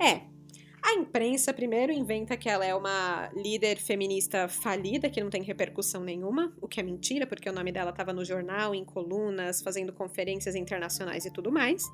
[0.00, 0.31] É,
[0.82, 6.02] a imprensa primeiro inventa que ela é uma líder feminista falida, que não tem repercussão
[6.02, 9.92] nenhuma, o que é mentira, porque o nome dela estava no jornal, em colunas, fazendo
[9.92, 11.84] conferências internacionais e tudo mais.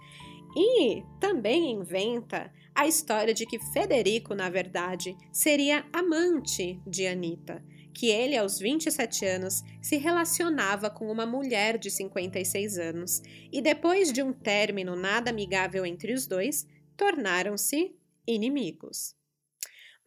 [0.56, 7.62] E também inventa a história de que Federico, na verdade, seria amante de Anitta,
[7.92, 13.20] que ele, aos 27 anos, se relacionava com uma mulher de 56 anos
[13.52, 16.66] e, depois de um término nada amigável entre os dois,
[16.96, 17.97] tornaram-se
[18.28, 19.14] inimigos.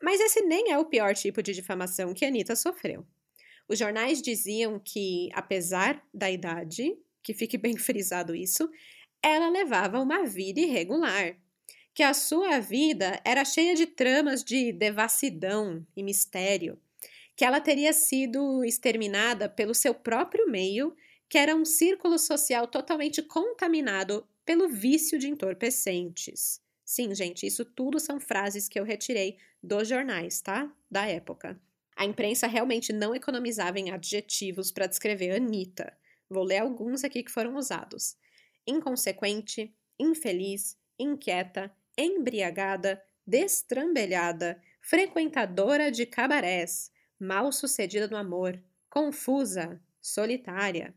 [0.02, 3.06] Mas esse nem é o pior tipo de difamação que Anitta sofreu.
[3.68, 8.70] Os jornais diziam que, apesar da idade, que fique bem frisado isso,
[9.24, 11.38] ela levava uma vida irregular,
[11.94, 16.80] que a sua vida era cheia de tramas de devassidão e mistério,
[17.36, 20.96] que ela teria sido exterminada pelo seu próprio meio,
[21.30, 26.62] que era um círculo social totalmente contaminado pelo vício de entorpecentes.
[26.94, 30.70] Sim, gente, isso tudo são frases que eu retirei dos jornais, tá?
[30.92, 31.58] Da época.
[31.96, 35.98] A imprensa realmente não economizava em adjetivos para descrever Anitta.
[36.30, 38.18] Vou ler alguns aqui que foram usados:
[38.68, 50.94] inconsequente, infeliz, inquieta, embriagada, destrambelhada, frequentadora de cabarés, mal sucedida no amor, confusa, solitária.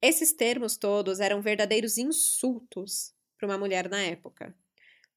[0.00, 4.54] Esses termos todos eram verdadeiros insultos para uma mulher na época.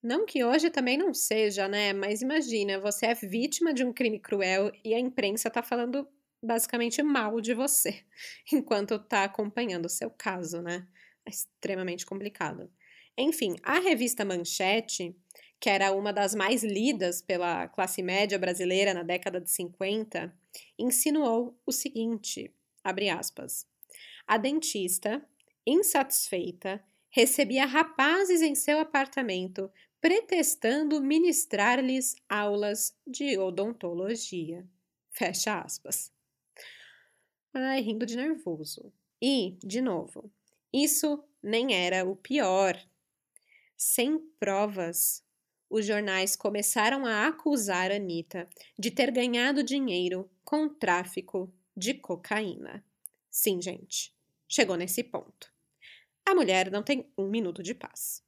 [0.04, 1.94] Não que hoje também não seja, né?
[1.94, 6.08] Mas imagina, você é vítima de um crime cruel e a imprensa tá falando
[6.42, 8.04] basicamente mal de você
[8.52, 10.88] enquanto tá acompanhando o seu caso, né?
[11.24, 12.72] É extremamente complicado.
[13.16, 15.16] Enfim, a revista Manchete,
[15.60, 20.34] que era uma das mais lidas pela classe média brasileira na década de 50,
[20.80, 22.52] insinuou o seguinte:
[22.84, 23.68] abre aspas.
[24.26, 25.24] A dentista,
[25.68, 29.70] insatisfeita, recebia rapazes em seu apartamento
[30.02, 34.68] pretextando ministrar-lhes aulas de odontologia.
[35.12, 36.12] Fecha aspas.
[37.54, 38.92] Ai, rindo de nervoso.
[39.22, 40.32] E, de novo,
[40.74, 42.76] isso nem era o pior.
[43.78, 45.24] Sem provas,
[45.70, 52.84] os jornais começaram a acusar Anitta de ter ganhado dinheiro com tráfico de cocaína.
[53.30, 54.14] Sim, gente,
[54.48, 55.54] chegou nesse ponto.
[56.26, 58.24] A mulher não tem um minuto de paz.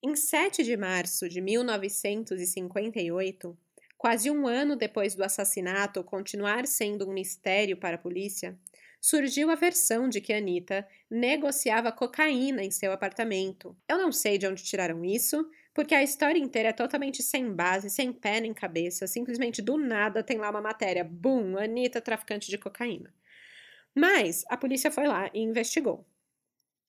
[0.00, 3.58] Em 7 de março de 1958,
[3.96, 8.56] quase um ano depois do assassinato continuar sendo um mistério para a polícia,
[9.00, 13.76] surgiu a versão de que Anita negociava cocaína em seu apartamento.
[13.88, 17.90] Eu não sei de onde tiraram isso, porque a história inteira é totalmente sem base,
[17.90, 22.58] sem pé nem cabeça, simplesmente do nada tem lá uma matéria, bum, Anita traficante de
[22.58, 23.12] cocaína.
[23.92, 26.06] Mas a polícia foi lá e investigou.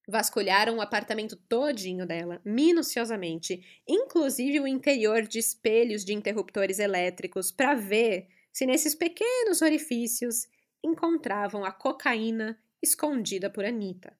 [0.10, 7.76] Vasculharam o apartamento todinho dela, minuciosamente, inclusive o interior de espelhos de interruptores elétricos, para
[7.76, 10.48] ver se nesses pequenos orifícios
[10.84, 14.18] encontravam a cocaína escondida por Anita.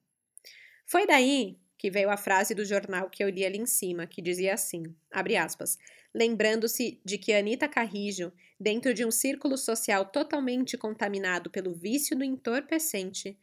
[0.86, 4.22] Foi daí que veio a frase do jornal que eu li ali em cima, que
[4.22, 5.76] dizia assim, aspas,
[6.14, 12.22] lembrando-se de que Anita Carrijo, dentro de um círculo social totalmente contaminado pelo vício do
[12.22, 13.36] entorpecente,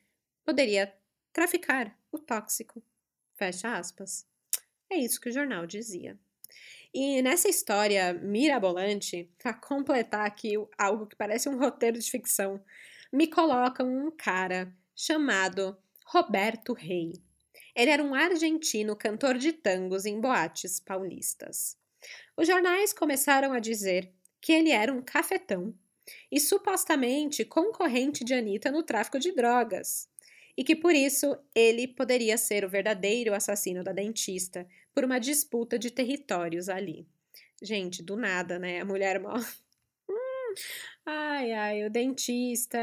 [0.45, 0.93] poderia
[1.33, 2.83] traficar o tóxico.
[3.35, 4.25] Fecha aspas.
[4.89, 6.17] É isso que o jornal dizia.
[6.93, 12.63] E nessa história mirabolante, para completar aqui algo que parece um roteiro de ficção,
[13.11, 17.21] me colocam um cara chamado Roberto Rei.
[17.75, 21.77] Ele era um argentino cantor de tangos em boates paulistas.
[22.35, 25.75] Os jornais começaram a dizer que ele era um cafetão
[26.31, 30.09] e supostamente concorrente de Anitta no tráfico de drogas
[30.57, 35.77] e que por isso ele poderia ser o verdadeiro assassino da dentista por uma disputa
[35.77, 37.07] de territórios ali.
[37.61, 38.81] Gente, do nada, né?
[38.81, 39.45] A mulher morre.
[40.09, 40.53] Hum,
[41.05, 42.79] ai, ai, o dentista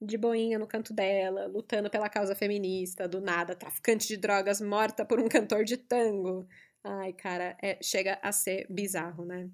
[0.00, 5.04] de boinha no canto dela, lutando pela causa feminista, do nada, traficante de drogas morta
[5.04, 6.46] por um cantor de tango.
[6.84, 9.48] Ai, cara, é, chega a ser bizarro, né?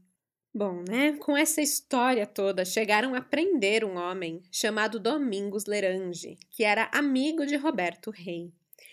[0.54, 1.12] Bom, né?
[1.12, 7.46] Com essa história toda, chegaram a prender um homem chamado Domingos Lerange, que era amigo
[7.46, 8.52] de Roberto Rei.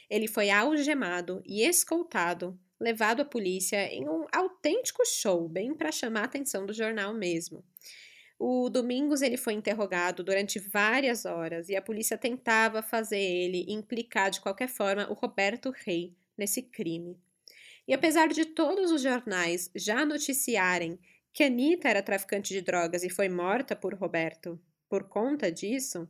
[0.10, 6.22] Ele foi algemado e escoltado, levado à polícia em um autêntico show, bem para chamar
[6.22, 7.62] a atenção do jornal mesmo.
[8.40, 14.32] O Domingos ele foi interrogado durante várias horas e a polícia tentava fazer ele implicar
[14.32, 17.18] de qualquer forma o Roberto Rei nesse crime.
[17.86, 20.98] E apesar de todos os jornais já noticiarem
[21.34, 24.60] que Anitta era traficante de drogas e foi morta por Roberto
[24.90, 26.10] por conta disso,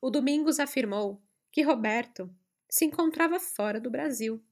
[0.00, 2.30] o Domingos afirmou que Roberto
[2.68, 4.44] se encontrava fora do Brasil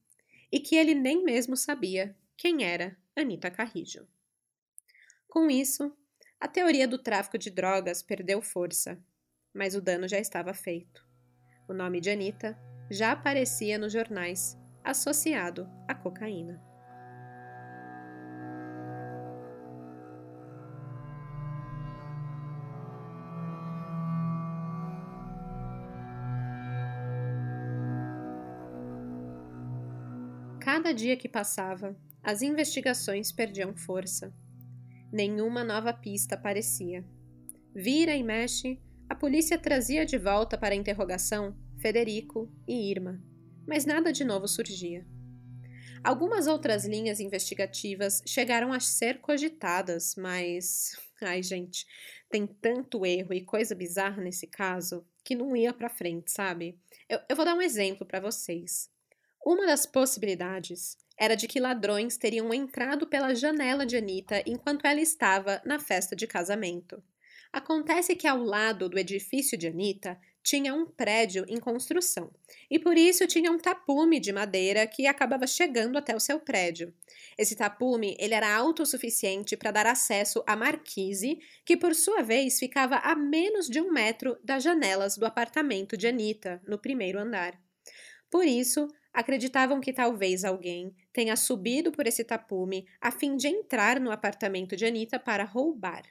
[0.51, 4.07] e que ele nem mesmo sabia quem era Anitta Carrijo.
[5.27, 5.95] Com isso,
[6.39, 8.99] a teoria do tráfico de drogas perdeu força,
[9.53, 11.05] mas o dano já estava feito.
[11.67, 12.57] O nome de Anitta
[12.89, 16.70] já aparecia nos jornais, associado à cocaína.
[30.81, 34.33] Cada dia que passava, as investigações perdiam força.
[35.13, 37.05] Nenhuma nova pista aparecia.
[37.71, 43.21] Vira e mexe, a polícia trazia de volta para a interrogação Federico e Irma,
[43.67, 45.05] mas nada de novo surgia.
[46.03, 50.99] Algumas outras linhas investigativas chegaram a ser cogitadas, mas.
[51.21, 51.85] Ai, gente,
[52.27, 56.75] tem tanto erro e coisa bizarra nesse caso que não ia para frente, sabe?
[57.07, 58.89] Eu, eu vou dar um exemplo para vocês.
[59.43, 65.01] Uma das possibilidades era de que ladrões teriam entrado pela janela de Anita enquanto ela
[65.01, 67.01] estava na festa de casamento.
[67.51, 72.31] Acontece que ao lado do edifício de Anita tinha um prédio em construção
[72.69, 76.93] e por isso tinha um tapume de madeira que acabava chegando até o seu prédio.
[77.37, 82.21] Esse tapume ele era alto o suficiente para dar acesso à marquise, que por sua
[82.21, 87.19] vez ficava a menos de um metro das janelas do apartamento de Anita, no primeiro
[87.19, 87.59] andar.
[88.29, 93.99] Por isso, acreditavam que talvez alguém tenha subido por esse tapume a fim de entrar
[93.99, 96.03] no apartamento de Anita para roubar.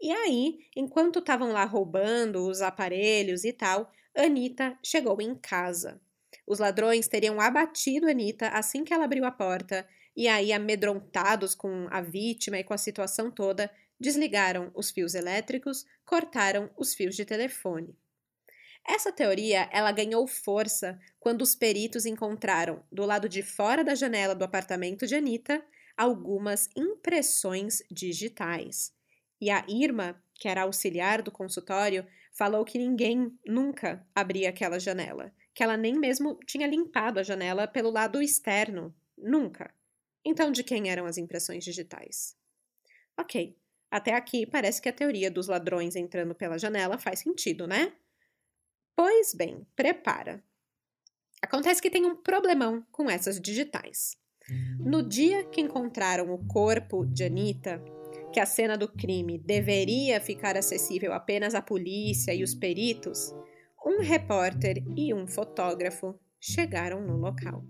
[0.00, 6.00] E aí, enquanto estavam lá roubando os aparelhos e tal, Anita chegou em casa.
[6.46, 11.86] Os ladrões teriam abatido Anita assim que ela abriu a porta, e aí, amedrontados com
[11.90, 17.24] a vítima e com a situação toda, desligaram os fios elétricos, cortaram os fios de
[17.24, 17.96] telefone.
[18.86, 24.34] Essa teoria ela ganhou força quando os peritos encontraram, do lado de fora da janela
[24.34, 25.64] do apartamento de Anita,
[25.96, 28.92] algumas impressões digitais.
[29.40, 35.32] E a Irma, que era auxiliar do consultório, falou que ninguém nunca abria aquela janela,
[35.54, 39.72] que ela nem mesmo tinha limpado a janela pelo lado externo, nunca.
[40.24, 42.36] Então, de quem eram as impressões digitais?
[43.18, 43.56] Ok,
[43.90, 47.92] até aqui parece que a teoria dos ladrões entrando pela janela faz sentido, né?
[48.94, 50.42] Pois bem, prepara.
[51.40, 54.16] Acontece que tem um problemão com essas digitais.
[54.78, 57.82] No dia que encontraram o corpo de Anita,
[58.32, 63.32] que a cena do crime deveria ficar acessível apenas à polícia e os peritos,
[63.84, 67.64] um repórter e um fotógrafo chegaram no local.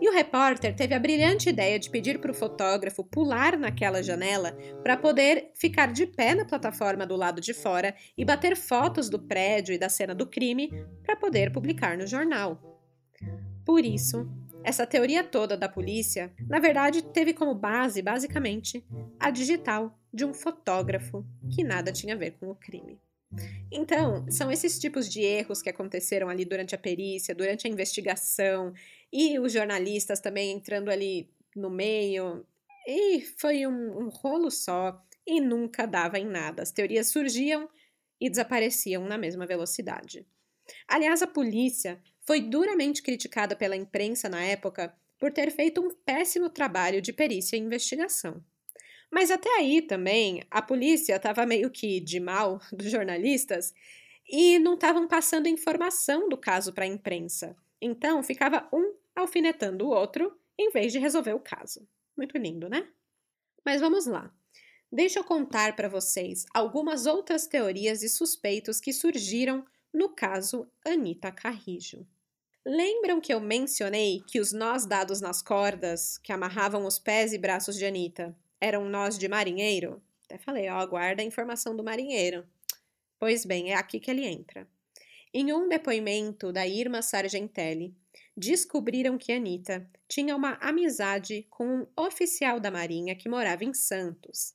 [0.00, 4.56] E o repórter teve a brilhante ideia de pedir para o fotógrafo pular naquela janela
[4.82, 9.18] para poder ficar de pé na plataforma do lado de fora e bater fotos do
[9.18, 10.70] prédio e da cena do crime
[11.02, 12.58] para poder publicar no jornal.
[13.64, 14.26] Por isso,
[14.64, 18.84] essa teoria toda da polícia, na verdade, teve como base, basicamente,
[19.18, 21.24] a digital de um fotógrafo
[21.54, 22.98] que nada tinha a ver com o crime.
[23.70, 28.72] Então, são esses tipos de erros que aconteceram ali durante a perícia, durante a investigação,
[29.12, 32.44] e os jornalistas também entrando ali no meio.
[32.86, 36.62] E foi um, um rolo só e nunca dava em nada.
[36.62, 37.68] As teorias surgiam
[38.20, 40.26] e desapareciam na mesma velocidade.
[40.88, 46.48] Aliás, a polícia foi duramente criticada pela imprensa na época por ter feito um péssimo
[46.50, 48.42] trabalho de perícia e investigação.
[49.10, 53.74] Mas até aí também a polícia estava meio que de mal dos jornalistas
[54.28, 57.56] e não estavam passando informação do caso para a imprensa.
[57.80, 61.86] Então ficava um alfinetando o outro em vez de resolver o caso.
[62.16, 62.86] Muito lindo, né?
[63.64, 64.32] Mas vamos lá.
[64.92, 71.32] Deixa eu contar para vocês algumas outras teorias e suspeitos que surgiram no caso Anita
[71.32, 72.06] Carrijo.
[72.64, 77.38] Lembram que eu mencionei que os nós dados nas cordas que amarravam os pés e
[77.38, 80.02] braços de Anita eram nós de marinheiro?
[80.24, 82.46] Até falei, ó, guarda a informação do marinheiro.
[83.18, 84.68] Pois bem, é aqui que ele entra.
[85.32, 87.94] Em um depoimento da Irma Sargentelli,
[88.36, 94.54] descobriram que Anita tinha uma amizade com um oficial da Marinha que morava em Santos.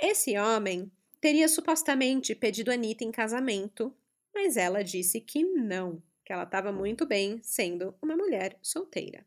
[0.00, 3.94] Esse homem teria supostamente pedido Anitta em casamento,
[4.34, 9.24] mas ela disse que não, que ela estava muito bem sendo uma mulher solteira.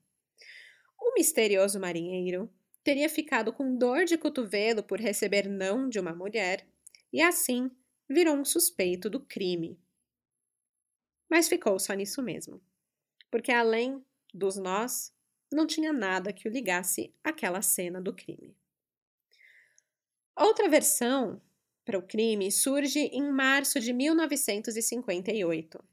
[0.99, 2.49] O misterioso marinheiro
[2.87, 6.65] teria ficado com dor de cotovelo por receber não de uma mulher
[7.11, 7.69] e assim
[8.07, 9.77] virou um suspeito do crime.
[11.29, 12.61] Mas ficou só nisso mesmo,
[13.29, 14.01] porque além
[14.33, 15.13] dos nós,
[15.51, 18.55] não tinha nada que o ligasse àquela cena do crime.
[20.33, 21.41] Outra versão
[21.83, 25.83] para o crime surge em março de 1958.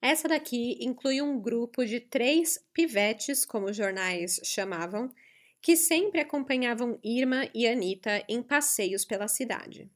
[0.00, 5.12] Essa daqui inclui um grupo de três pivetes, como os jornais chamavam,
[5.60, 9.90] que sempre acompanhavam Irma e Anita em passeios pela cidade.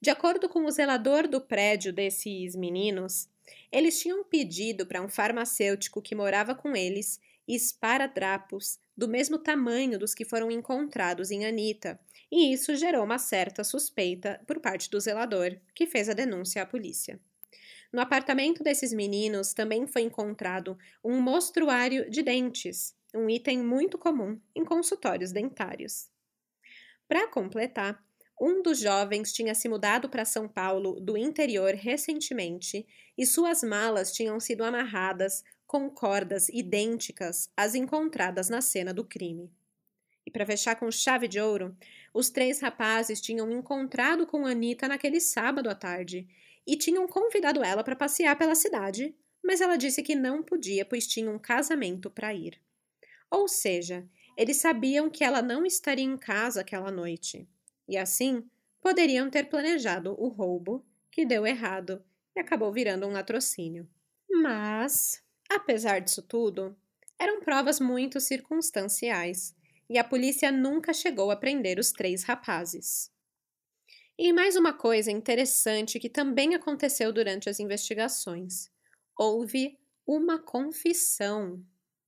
[0.00, 3.28] De acordo com o zelador do prédio desses meninos,
[3.70, 10.14] eles tinham pedido para um farmacêutico que morava com eles esparadrapos do mesmo tamanho dos
[10.14, 11.98] que foram encontrados em Anita,
[12.30, 16.66] e isso gerou uma certa suspeita por parte do zelador, que fez a denúncia à
[16.66, 17.18] polícia.
[17.92, 24.40] No apartamento desses meninos também foi encontrado um mostruário de dentes, um item muito comum
[24.54, 26.08] em consultórios dentários.
[27.08, 28.02] Para completar,
[28.40, 32.86] um dos jovens tinha se mudado para São Paulo do interior recentemente
[33.18, 39.52] e suas malas tinham sido amarradas com cordas idênticas às encontradas na cena do crime.
[40.26, 41.76] E para fechar com chave de ouro,
[42.14, 46.26] os três rapazes tinham encontrado com Anita naquele sábado à tarde
[46.66, 51.06] e tinham convidado ela para passear pela cidade, mas ela disse que não podia, pois
[51.06, 52.60] tinha um casamento para ir.
[53.30, 57.48] Ou seja, eles sabiam que ela não estaria em casa aquela noite,
[57.88, 58.48] e assim
[58.80, 62.04] poderiam ter planejado o roubo, que deu errado
[62.34, 63.88] e acabou virando um latrocínio.
[64.30, 66.76] Mas Apesar disso tudo,
[67.18, 69.52] eram provas muito circunstanciais
[69.88, 73.10] e a polícia nunca chegou a prender os três rapazes.
[74.16, 78.70] E mais uma coisa interessante que também aconteceu durante as investigações:
[79.18, 79.76] houve
[80.06, 81.64] uma confissão.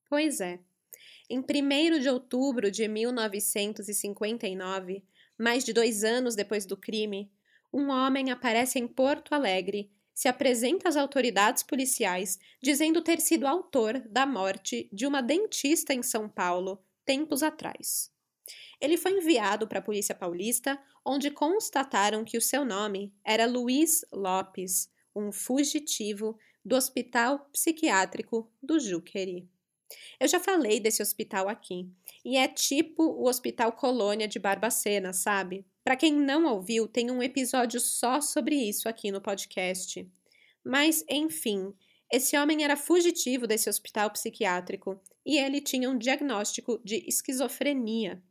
[0.09, 0.61] Pois é.
[1.33, 5.03] Em 1 de outubro de 1959,
[5.39, 7.33] mais de dois anos depois do crime,
[7.73, 13.99] um homem aparece em Porto Alegre se apresenta às autoridades policiais dizendo ter sido autor
[14.11, 18.13] da morte de uma dentista em São Paulo tempos atrás.
[18.79, 24.05] Ele foi enviado para a Polícia Paulista, onde constataram que o seu nome era Luiz
[24.13, 29.49] Lopes, um fugitivo do Hospital Psiquiátrico do Juqueri.
[30.19, 31.89] Eu já falei desse hospital aqui,
[32.25, 35.65] e é tipo o Hospital Colônia de Barbacena, sabe?
[35.85, 40.09] Para quem não ouviu, tem um episódio só sobre isso aqui no podcast.
[40.65, 41.75] Mas, enfim,
[42.13, 48.23] esse homem era fugitivo desse hospital psiquiátrico e ele tinha um diagnóstico de esquizofrenia.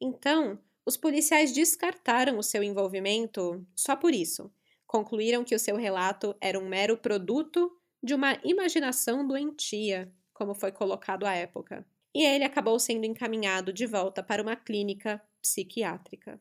[0.00, 4.50] Então, os policiais descartaram o seu envolvimento só por isso.
[4.86, 10.70] Concluíram que o seu relato era um mero produto de uma imaginação doentia, como foi
[10.70, 11.84] colocado à época.
[12.14, 16.38] E ele acabou sendo encaminhado de volta para uma clínica psiquiátrica.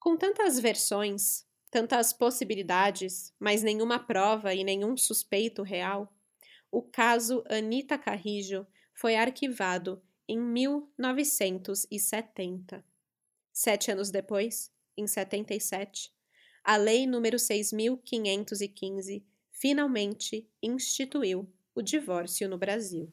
[0.00, 6.12] Com tantas versões, tantas possibilidades, mas nenhuma prova e nenhum suspeito real,
[6.72, 12.84] o caso Anita Carrijo foi arquivado em 1970.
[13.52, 16.12] Sete anos depois, em 77,
[16.64, 19.22] a Lei número 6.515
[19.52, 23.12] finalmente instituiu o divórcio no Brasil.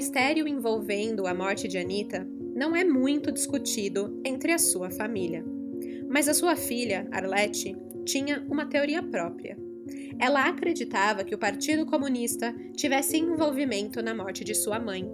[0.00, 2.26] mistério envolvendo a morte de Anita
[2.56, 5.44] não é muito discutido entre a sua família.
[6.08, 7.76] Mas a sua filha, Arlette,
[8.06, 9.58] tinha uma teoria própria.
[10.18, 15.06] Ela acreditava que o Partido Comunista tivesse envolvimento na morte de sua mãe.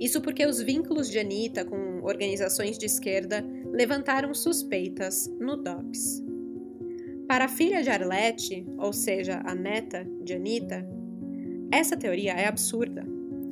[0.00, 6.22] Isso porque os vínculos de Anita com organizações de esquerda levantaram suspeitas no DOPS.
[7.26, 10.86] Para a filha de Arlette, ou seja, a neta de Anita,
[11.72, 13.06] essa teoria é absurda.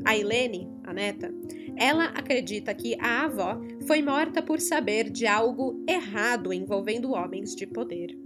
[0.05, 1.33] A Helene, a neta,
[1.77, 7.67] ela acredita que a avó foi morta por saber de algo errado envolvendo homens de
[7.67, 8.19] poder.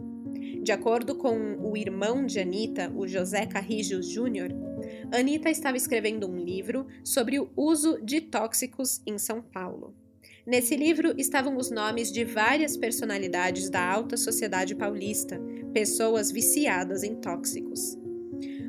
[0.63, 4.53] De acordo com o irmão de Anita, o José Carrijos Jr.,
[5.13, 9.95] Anita estava escrevendo um livro sobre o uso de tóxicos em São Paulo.
[10.47, 15.41] Nesse livro estavam os nomes de várias personalidades da alta sociedade paulista,
[15.73, 17.99] pessoas viciadas em tóxicos.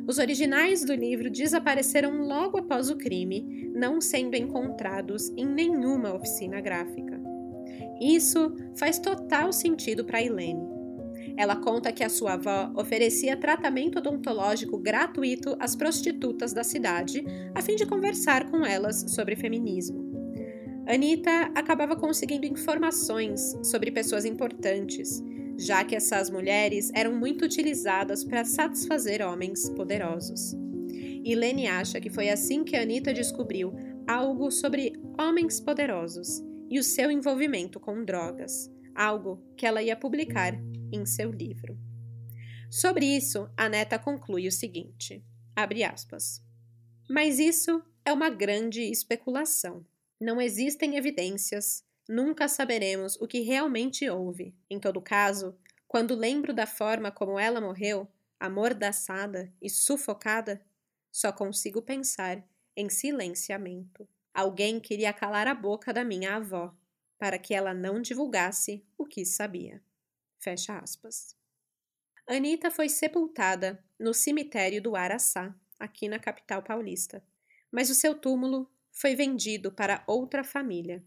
[0.07, 6.61] Os originais do livro desapareceram logo após o crime, não sendo encontrados em nenhuma oficina
[6.61, 7.19] gráfica.
[7.99, 10.75] Isso faz total sentido para Helene.
[11.35, 17.61] Ela conta que a sua avó oferecia tratamento odontológico gratuito às prostitutas da cidade, a
[17.61, 20.04] fim de conversar com elas sobre feminismo.
[20.87, 25.23] Anitta acabava conseguindo informações sobre pessoas importantes,
[25.57, 30.53] já que essas mulheres eram muito utilizadas para satisfazer homens poderosos.
[31.23, 33.73] E Lene acha que foi assim que Anitta descobriu
[34.07, 40.53] algo sobre homens poderosos e o seu envolvimento com drogas, algo que ela ia publicar
[40.91, 41.75] em seu livro.
[42.69, 45.23] Sobre isso, a neta conclui o seguinte:
[45.55, 46.43] abre aspas.
[47.09, 49.83] Mas isso é uma grande especulação.
[50.19, 54.55] Não existem evidências, nunca saberemos o que realmente houve.
[54.69, 55.57] Em todo caso,
[55.87, 58.07] quando lembro da forma como ela morreu,
[58.39, 60.61] amordaçada e sufocada,
[61.11, 62.43] só consigo pensar
[62.75, 64.07] em silenciamento.
[64.33, 66.75] Alguém queria calar a boca da minha avó,
[67.17, 69.81] para que ela não divulgasse o que sabia.
[70.37, 71.35] Fecha aspas.
[72.27, 77.23] Anita foi sepultada no cemitério do Araçá, aqui na capital paulista,
[77.71, 81.03] mas o seu túmulo foi vendido para outra família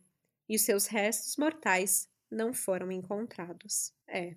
[0.46, 3.92] e seus restos mortais não foram encontrados.
[4.06, 4.36] É,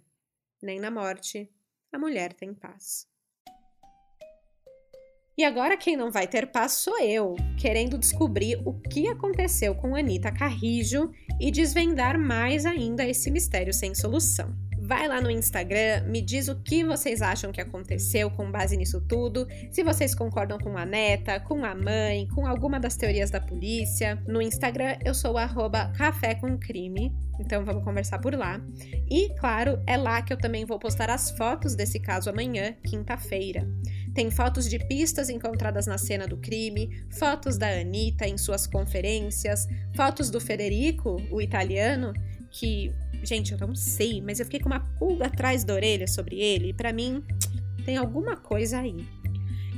[0.62, 1.52] nem na morte
[1.92, 3.06] a mulher tem paz.
[5.38, 9.96] E agora quem não vai ter paz sou eu, querendo descobrir o que aconteceu com
[9.96, 14.56] Anita Carrijo e desvendar mais ainda esse mistério sem solução.
[14.92, 19.00] Vai lá no Instagram, me diz o que vocês acham que aconteceu com base nisso
[19.00, 23.40] tudo, se vocês concordam com a neta, com a mãe, com alguma das teorias da
[23.40, 24.22] polícia.
[24.28, 28.60] No Instagram eu sou arroba café com crime, então vamos conversar por lá.
[29.10, 33.66] E claro, é lá que eu também vou postar as fotos desse caso amanhã, quinta-feira.
[34.14, 39.70] Tem fotos de pistas encontradas na cena do crime, fotos da Anitta em suas conferências,
[39.96, 42.12] fotos do Federico, o italiano,
[42.50, 46.40] que Gente, eu não sei, mas eu fiquei com uma pulga atrás da orelha sobre
[46.40, 47.24] ele e para mim
[47.86, 49.06] tem alguma coisa aí.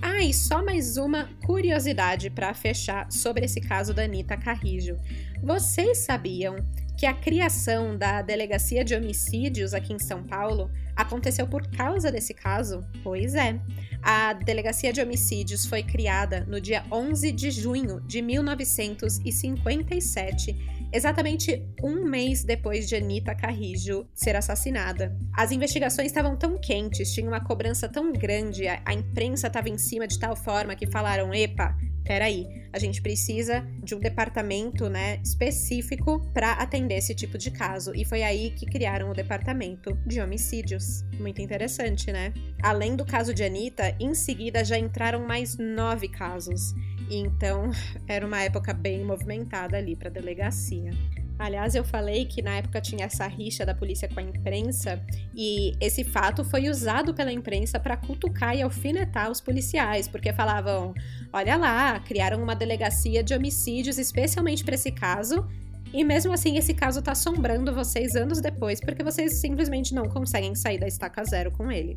[0.02, 4.98] Ah, e só mais uma curiosidade para fechar sobre esse caso da Anitta Carrijo.
[5.42, 6.58] Vocês sabiam
[6.98, 12.34] que a criação da Delegacia de Homicídios aqui em São Paulo aconteceu por causa desse
[12.34, 12.84] caso?
[13.04, 13.60] Pois é.
[14.02, 22.04] A Delegacia de Homicídios foi criada no dia 11 de junho de 1957, exatamente um
[22.04, 25.18] mês depois de Anita Carrijo ser assassinada.
[25.34, 29.78] As investigações estavam tão quentes, tinha uma cobrança tão grande, a, a imprensa estava em
[29.78, 35.20] cima de tal forma que falaram: epa, peraí, a gente precisa de um departamento né,
[35.24, 37.94] específico para atender esse tipo de caso.
[37.96, 41.04] E foi aí que criaram o departamento de homicídios.
[41.20, 42.34] Muito interessante, né?
[42.62, 46.74] Além do caso de Anitta, em seguida já entraram mais nove casos.
[47.10, 47.70] Então
[48.08, 50.92] era uma época bem movimentada ali para a delegacia.
[51.38, 55.02] Aliás, eu falei que na época tinha essa rixa da polícia com a imprensa
[55.36, 60.94] e esse fato foi usado pela imprensa para cutucar e alfinetar os policiais, porque falavam:
[61.32, 65.46] olha lá, criaram uma delegacia de homicídios especialmente para esse caso.
[65.92, 70.56] E mesmo assim, esse caso tá assombrando vocês anos depois, porque vocês simplesmente não conseguem
[70.56, 71.96] sair da estaca zero com ele.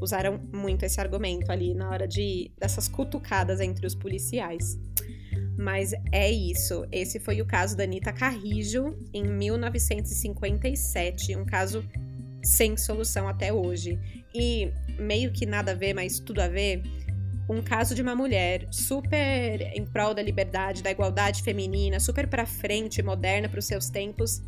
[0.00, 4.76] Usaram muito esse argumento ali na hora de dessas cutucadas entre os policiais.
[5.56, 6.86] Mas é isso.
[6.90, 11.84] Esse foi o caso da Anitta Carrijo em 1957, um caso
[12.42, 13.98] sem solução até hoje.
[14.34, 16.82] E meio que nada a ver, mas tudo a ver.
[17.48, 22.44] Um caso de uma mulher super em prol da liberdade, da igualdade feminina, super para
[22.44, 24.42] frente, moderna para os seus tempos,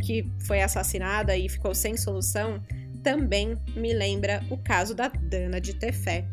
[0.00, 2.62] que foi assassinada e ficou sem solução,
[3.02, 6.26] também me lembra o caso da Dana de Tefé.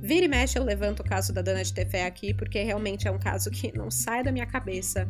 [0.00, 3.10] Vira e mexe eu levanto o caso da Dana de Tefé aqui, porque realmente é
[3.10, 5.08] um caso que não sai da minha cabeça.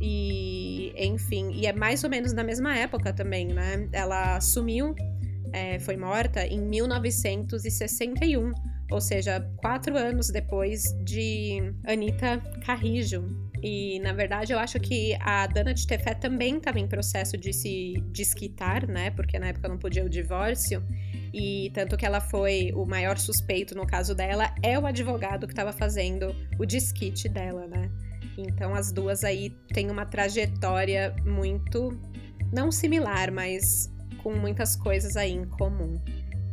[0.00, 3.88] E, enfim, e é mais ou menos na mesma época também, né?
[3.92, 4.94] Ela sumiu,
[5.52, 8.52] é, foi morta em 1961,
[8.90, 13.47] ou seja, quatro anos depois de Anita Carrijo.
[13.62, 17.52] E, na verdade, eu acho que a Dana de Tefé também estava em processo de
[17.52, 19.10] se desquitar, né?
[19.10, 20.82] Porque na época não podia o divórcio.
[21.32, 25.52] E tanto que ela foi o maior suspeito no caso dela é o advogado que
[25.52, 27.90] estava fazendo o desquite dela, né?
[28.36, 31.90] Então as duas aí têm uma trajetória muito
[32.52, 33.92] não similar, mas
[34.22, 36.00] com muitas coisas aí em comum.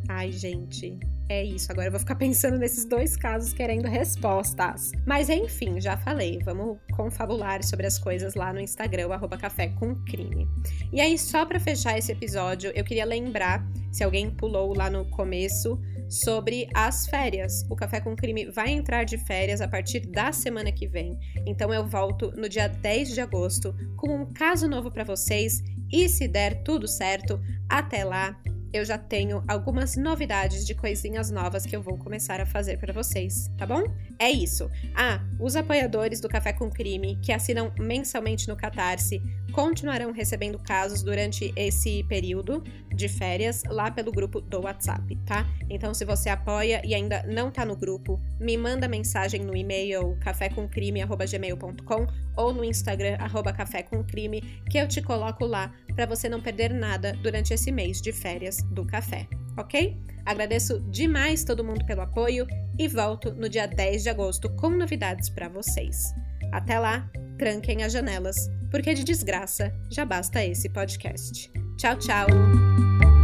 [0.10, 0.99] Ai, gente,
[1.30, 1.71] é isso.
[1.71, 4.91] Agora eu vou ficar pensando nesses dois casos querendo respostas.
[5.05, 6.39] Mas enfim, já falei.
[6.43, 10.47] Vamos confabular sobre as coisas lá no Instagram, arroba café com crime.
[10.91, 15.05] E aí, só para fechar esse episódio, eu queria lembrar, se alguém pulou lá no
[15.09, 17.65] começo, sobre as férias.
[17.69, 21.17] O Café com Crime vai entrar de férias a partir da semana que vem.
[21.45, 25.63] Então eu volto no dia 10 de agosto com um caso novo para vocês.
[25.91, 28.39] E se der tudo certo, até lá
[28.76, 32.93] eu já tenho algumas novidades de coisinhas novas que eu vou começar a fazer para
[32.93, 33.84] vocês, tá bom?
[34.19, 34.69] É isso.
[34.93, 39.21] Ah, os apoiadores do Café com Crime que assinam mensalmente no Catarse
[39.51, 42.61] continuarão recebendo casos durante esse período
[42.93, 45.45] de férias lá pelo grupo do WhatsApp, tá?
[45.69, 50.17] Então, se você apoia e ainda não tá no grupo, me manda mensagem no e-mail
[50.19, 52.05] cafécomcrime@gmail.com
[52.36, 53.17] ou no Instagram
[53.55, 58.12] @cafécomcrime que eu te coloco lá para você não perder nada durante esse mês de
[58.12, 59.28] férias do café,
[59.58, 59.98] ok?
[60.26, 62.46] Agradeço demais todo mundo pelo apoio
[62.78, 66.14] e volto no dia 10 de agosto com novidades para vocês.
[66.52, 68.36] Até lá, tranquem as janelas,
[68.72, 71.52] porque de desgraça já basta esse podcast.
[71.78, 73.14] Tchau, tchau!